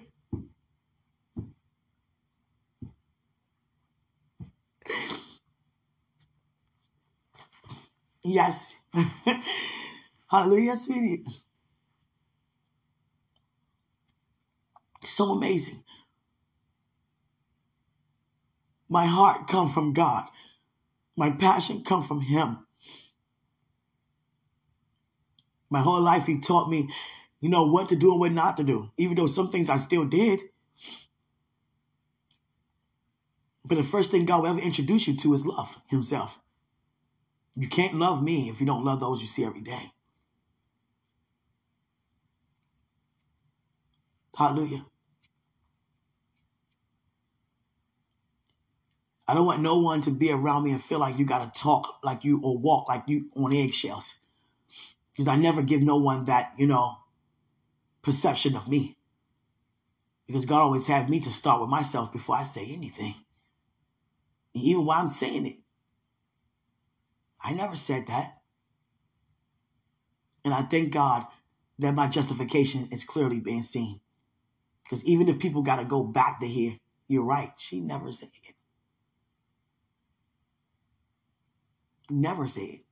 [8.24, 8.76] Yes.
[10.28, 11.26] Hallelujah, sweetie.
[15.04, 15.84] So amazing.
[18.90, 20.26] My heart come from God.
[21.16, 22.60] My passion come from him.
[25.70, 26.90] My whole life he taught me,
[27.42, 28.92] you know, what to do and what not to do.
[28.98, 30.42] Even though some things I still did.
[33.66, 36.38] But the first thing God will ever introduce you to is love himself.
[37.56, 39.92] You can't love me if you don't love those you see every day.
[44.36, 44.86] Hallelujah.
[49.28, 51.62] I don't want no one to be around me and feel like you got to
[51.62, 54.16] talk like you or walk like you on eggshells.
[55.12, 56.98] Because I never give no one that, you know,
[58.02, 58.98] perception of me.
[60.28, 63.16] Because God always had me to start with myself before I say anything.
[64.56, 65.58] And even while I'm saying it,
[67.44, 68.42] I never said that.
[70.46, 71.26] And I thank God
[71.80, 74.00] that my justification is clearly being seen.
[74.84, 76.78] Because even if people got to go back to here,
[77.08, 77.52] you're right.
[77.58, 78.56] She never said it.
[82.10, 82.86] Never said it.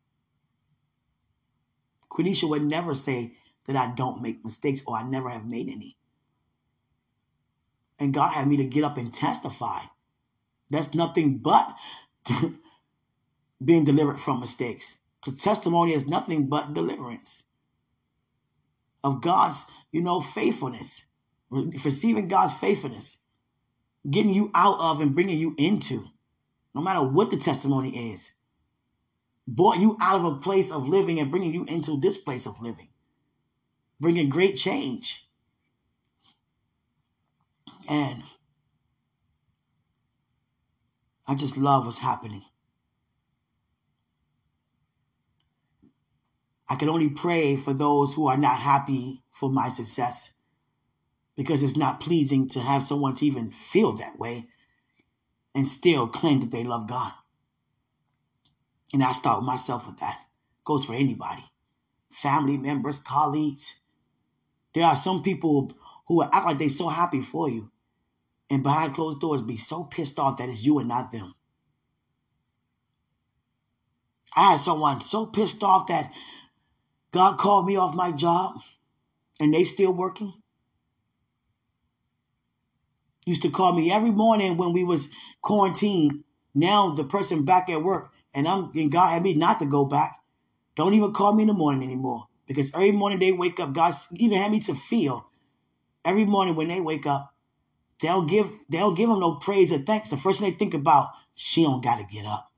[2.10, 3.34] Quenisha would never say
[3.66, 5.97] that I don't make mistakes or I never have made any.
[7.99, 9.82] And God had me to get up and testify.
[10.70, 11.76] That's nothing but
[13.64, 14.97] being delivered from mistakes.
[15.24, 17.43] Because testimony is nothing but deliverance
[19.03, 21.03] of God's, you know, faithfulness,
[21.49, 23.18] receiving God's faithfulness,
[24.09, 26.05] getting you out of and bringing you into,
[26.74, 28.32] no matter what the testimony is
[29.47, 32.62] brought you out of a place of living and bringing you into this place of
[32.62, 32.88] living,
[33.99, 35.28] bringing great change.
[37.89, 38.24] And
[41.28, 42.43] I just love what's happening.
[46.72, 50.32] I can only pray for those who are not happy for my success
[51.36, 54.47] because it's not pleasing to have someone to even feel that way
[55.53, 57.11] and still claim that they love God.
[58.93, 60.17] And I start with myself with that.
[60.63, 61.43] Goes for anybody.
[62.09, 63.76] Family members, colleagues.
[64.74, 65.74] There are some people
[66.07, 67.69] who act like they're so happy for you.
[68.49, 71.36] And behind closed doors be so pissed off that it's you and not them.
[74.34, 76.13] I had someone so pissed off that
[77.12, 78.62] God called me off my job
[79.39, 80.34] and they still working.
[83.26, 85.09] Used to call me every morning when we was
[85.41, 86.24] quarantined.
[86.55, 89.86] Now the person back at work and I'm and God had me not to go
[89.86, 90.20] back.
[90.76, 92.28] Don't even call me in the morning anymore.
[92.47, 95.30] Because every morning they wake up, God even had me to feel
[96.03, 97.34] every morning when they wake up,
[98.01, 100.09] they'll give they'll give them no praise or thanks.
[100.09, 102.51] The first thing they think about, she don't gotta get up.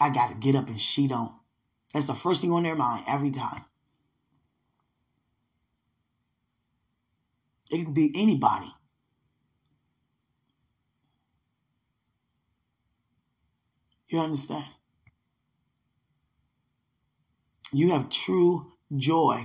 [0.00, 1.32] I gotta get up and she don't.
[1.92, 3.64] That's the first thing on their mind every time.
[7.70, 8.72] It could be anybody.
[14.08, 14.64] You understand?
[17.72, 19.44] You have true joy.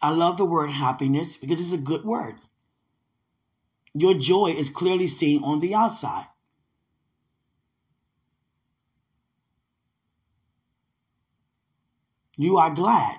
[0.00, 2.36] I love the word happiness because it's a good word.
[3.94, 6.26] Your joy is clearly seen on the outside.
[12.36, 13.16] You are glad.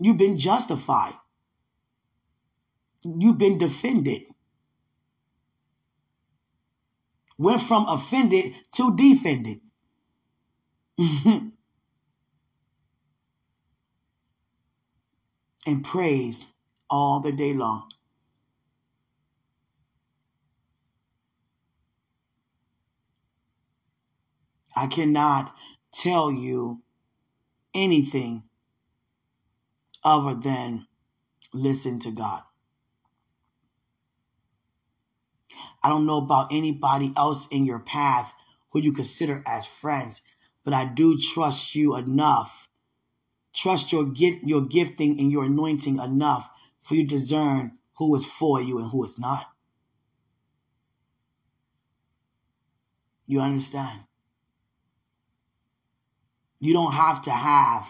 [0.00, 1.14] You've been justified.
[3.04, 4.22] You've been defended.
[7.42, 9.60] went from offended to defended.
[15.66, 16.52] and praise
[16.88, 17.90] all the day long.
[24.76, 25.54] I cannot
[25.92, 26.80] tell you
[27.74, 28.44] anything
[30.04, 30.86] other than
[31.52, 32.42] listen to God.
[35.82, 38.32] I don't know about anybody else in your path
[38.70, 40.22] who you consider as friends,
[40.64, 42.68] but I do trust you enough.
[43.52, 46.48] Trust your gift, your gifting and your anointing enough
[46.80, 49.46] for you to discern who is for you and who is not.
[53.26, 54.00] You understand?
[56.62, 57.88] You don't have to have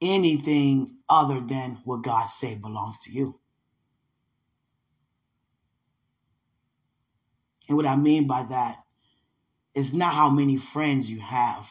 [0.00, 3.38] anything other than what God say belongs to you.
[7.68, 8.78] And what I mean by that
[9.76, 11.70] is not how many friends you have.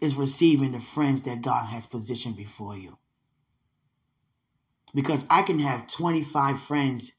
[0.00, 2.98] It's receiving the friends that God has positioned before you.
[4.94, 7.10] Because I can have 25 friends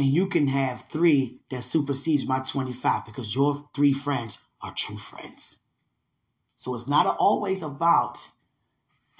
[0.00, 4.96] And you can have three that supersedes my 25 because your three friends are true
[4.96, 5.58] friends.
[6.56, 8.26] So it's not always about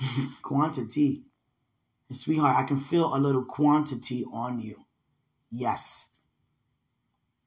[0.43, 1.25] quantity.
[2.09, 4.87] And sweetheart, I can feel a little quantity on you.
[5.51, 6.07] Yes.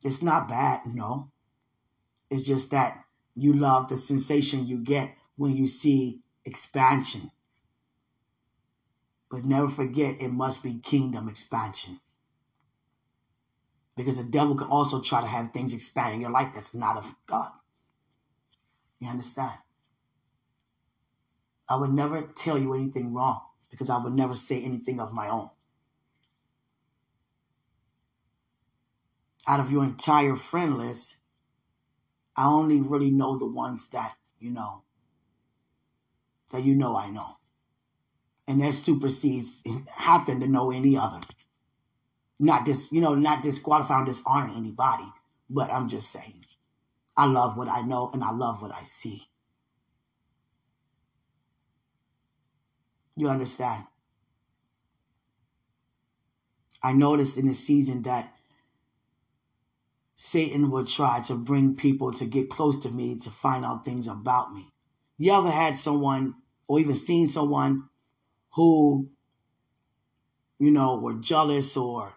[0.03, 1.31] It's not bad, no.
[2.29, 3.03] It's just that
[3.34, 7.31] you love the sensation you get when you see expansion.
[9.31, 11.99] But never forget it must be kingdom expansion.
[13.95, 16.97] Because the devil can also try to have things expand in your life that's not
[16.97, 17.51] of God.
[18.99, 19.57] You understand?
[21.69, 25.29] I would never tell you anything wrong because I would never say anything of my
[25.29, 25.49] own.
[29.47, 31.17] Out of your entire friend list,
[32.35, 34.83] I only really know the ones that you know,
[36.51, 37.37] that you know I know.
[38.45, 41.21] And that supersedes having to know any other.
[42.39, 45.05] Not dis, you know, not disqualifying, dishonoring anybody,
[45.49, 46.45] but I'm just saying,
[47.15, 49.27] I love what I know and I love what I see.
[53.15, 53.84] You understand?
[56.81, 58.34] I noticed in the season that
[60.15, 64.07] Satan would try to bring people to get close to me to find out things
[64.07, 64.65] about me.
[65.17, 66.36] You ever had someone
[66.67, 67.89] or even seen someone
[68.53, 69.09] who,
[70.59, 72.13] you know, were jealous or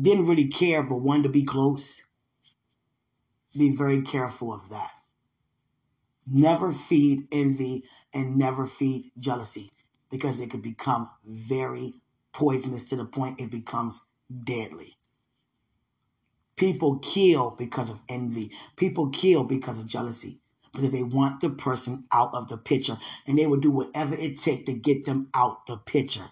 [0.00, 2.02] didn't really care but wanted to be close?
[3.56, 4.90] Be very careful of that.
[6.26, 9.70] Never feed envy and never feed jealousy
[10.10, 11.94] because it could become very
[12.32, 14.00] poisonous to the point it becomes
[14.44, 14.94] deadly.
[16.56, 18.52] People kill because of envy.
[18.76, 20.40] People kill because of jealousy
[20.72, 24.38] because they want the person out of the picture and they will do whatever it
[24.38, 26.30] takes to get them out the picture.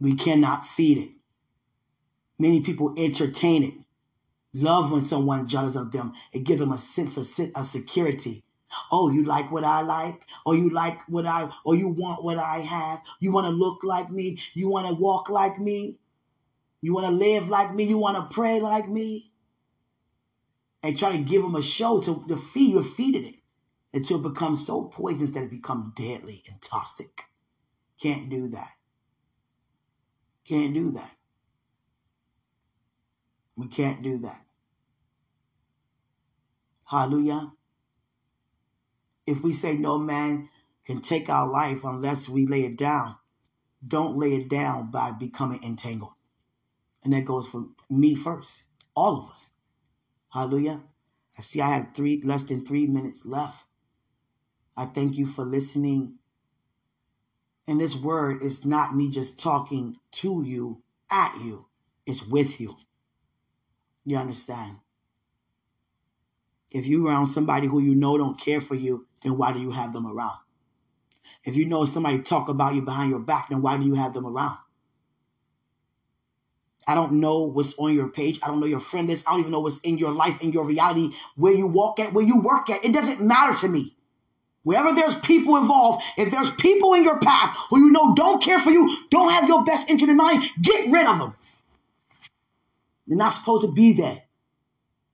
[0.00, 1.13] We cannot feed it.
[2.38, 3.74] Many people entertain it.
[4.52, 6.12] Love when someone jealous of them.
[6.32, 8.44] It gives them a sense of, of security.
[8.90, 10.24] Oh, you like what I like?
[10.44, 13.02] Or you like what I, or you want what I have?
[13.20, 14.40] You want to look like me?
[14.54, 15.98] You want to walk like me?
[16.80, 17.84] You want to live like me?
[17.84, 19.32] You want to pray like me?
[20.82, 23.36] And try to give them a show to, to feed, you're feeding it
[23.94, 27.24] until it becomes so poisonous that it becomes deadly and toxic.
[28.00, 28.72] Can't do that.
[30.44, 31.10] Can't do that.
[33.56, 34.44] We can't do that.
[36.84, 37.52] Hallelujah.
[39.26, 40.48] If we say no man
[40.84, 43.16] can take our life unless we lay it down,
[43.86, 46.12] don't lay it down by becoming entangled.
[47.02, 49.52] And that goes for me first, all of us.
[50.30, 50.82] Hallelujah.
[51.38, 53.64] I see I have three less than three minutes left.
[54.76, 56.18] I thank you for listening.
[57.66, 61.66] And this word is not me just talking to you, at you.
[62.06, 62.76] It's with you.
[64.04, 64.76] You understand?
[66.70, 69.70] If you're around somebody who you know don't care for you, then why do you
[69.70, 70.38] have them around?
[71.44, 74.12] If you know somebody talk about you behind your back, then why do you have
[74.12, 74.58] them around?
[76.86, 78.40] I don't know what's on your page.
[78.42, 79.24] I don't know your friend list.
[79.26, 82.12] I don't even know what's in your life, in your reality, where you walk at,
[82.12, 82.84] where you work at.
[82.84, 83.96] It doesn't matter to me.
[84.64, 88.58] Wherever there's people involved, if there's people in your path who you know don't care
[88.58, 91.34] for you, don't have your best interest in mind, get rid of them.
[93.06, 94.22] You're not supposed to be there.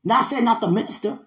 [0.05, 1.19] Not saying not the minister.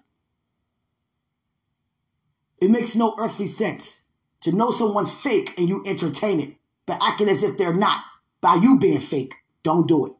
[2.60, 4.00] It makes no earthly sense
[4.42, 6.54] to know someone's fake and you entertain it,
[6.86, 8.02] but acting as if they're not
[8.40, 9.34] by you being fake.
[9.62, 10.12] Don't do it.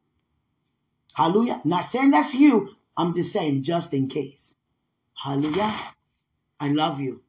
[1.15, 1.61] Hallelujah.
[1.65, 2.71] Not saying that's you.
[2.97, 4.55] I'm just saying just in case.
[5.15, 5.75] Hallelujah.
[6.61, 7.23] I love you.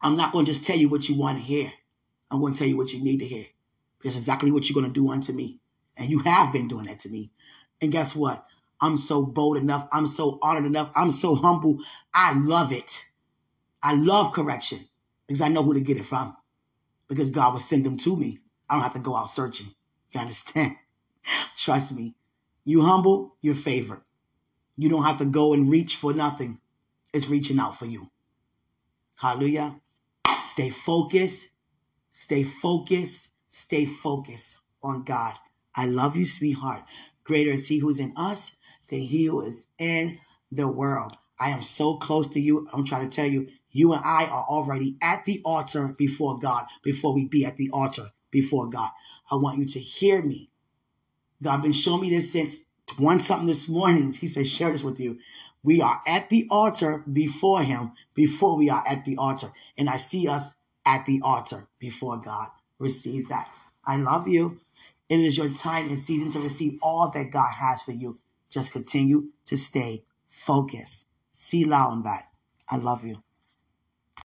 [0.00, 1.72] I'm not going to just tell you what you want to hear.
[2.30, 3.46] I'm going to tell you what you need to hear.
[3.98, 5.60] Because exactly what you're going to do unto me.
[5.96, 7.30] And you have been doing that to me.
[7.80, 8.46] And guess what?
[8.80, 9.88] I'm so bold enough.
[9.92, 10.90] I'm so honored enough.
[10.94, 11.78] I'm so humble.
[12.12, 13.04] I love it.
[13.82, 14.80] I love correction
[15.26, 16.36] because I know who to get it from.
[17.08, 18.40] Because God will send them to me.
[18.68, 19.68] I don't have to go out searching.
[20.12, 20.76] You understand?
[21.56, 22.14] Trust me.
[22.64, 24.02] You humble, you're favored.
[24.76, 26.58] You don't have to go and reach for nothing.
[27.12, 28.10] It's reaching out for you.
[29.16, 29.80] Hallelujah.
[30.44, 31.48] Stay focused.
[32.10, 33.28] Stay focused.
[33.50, 35.34] Stay focused on God.
[35.74, 36.82] I love you, sweetheart.
[37.24, 38.56] Greater is He who's in us
[38.88, 40.18] than He who is in
[40.52, 41.16] the world.
[41.38, 42.68] I am so close to you.
[42.72, 46.66] I'm trying to tell you, you and I are already at the altar before God
[46.82, 48.90] before we be at the altar before God.
[49.30, 50.50] I want you to hear me.
[51.42, 52.60] God been showing me this since
[52.98, 54.12] one something this morning.
[54.20, 55.18] He said, share this with you.
[55.62, 59.50] We are at the altar before him before we are at the altar.
[59.76, 60.54] And I see us
[60.86, 62.48] at the altar before God.
[62.78, 63.48] Receive that.
[63.86, 64.60] I love you.
[65.10, 68.20] It is your time and season to receive all that God has for you.
[68.50, 71.06] Just continue to stay focused.
[71.34, 72.30] See loud on that.
[72.70, 73.23] I love you.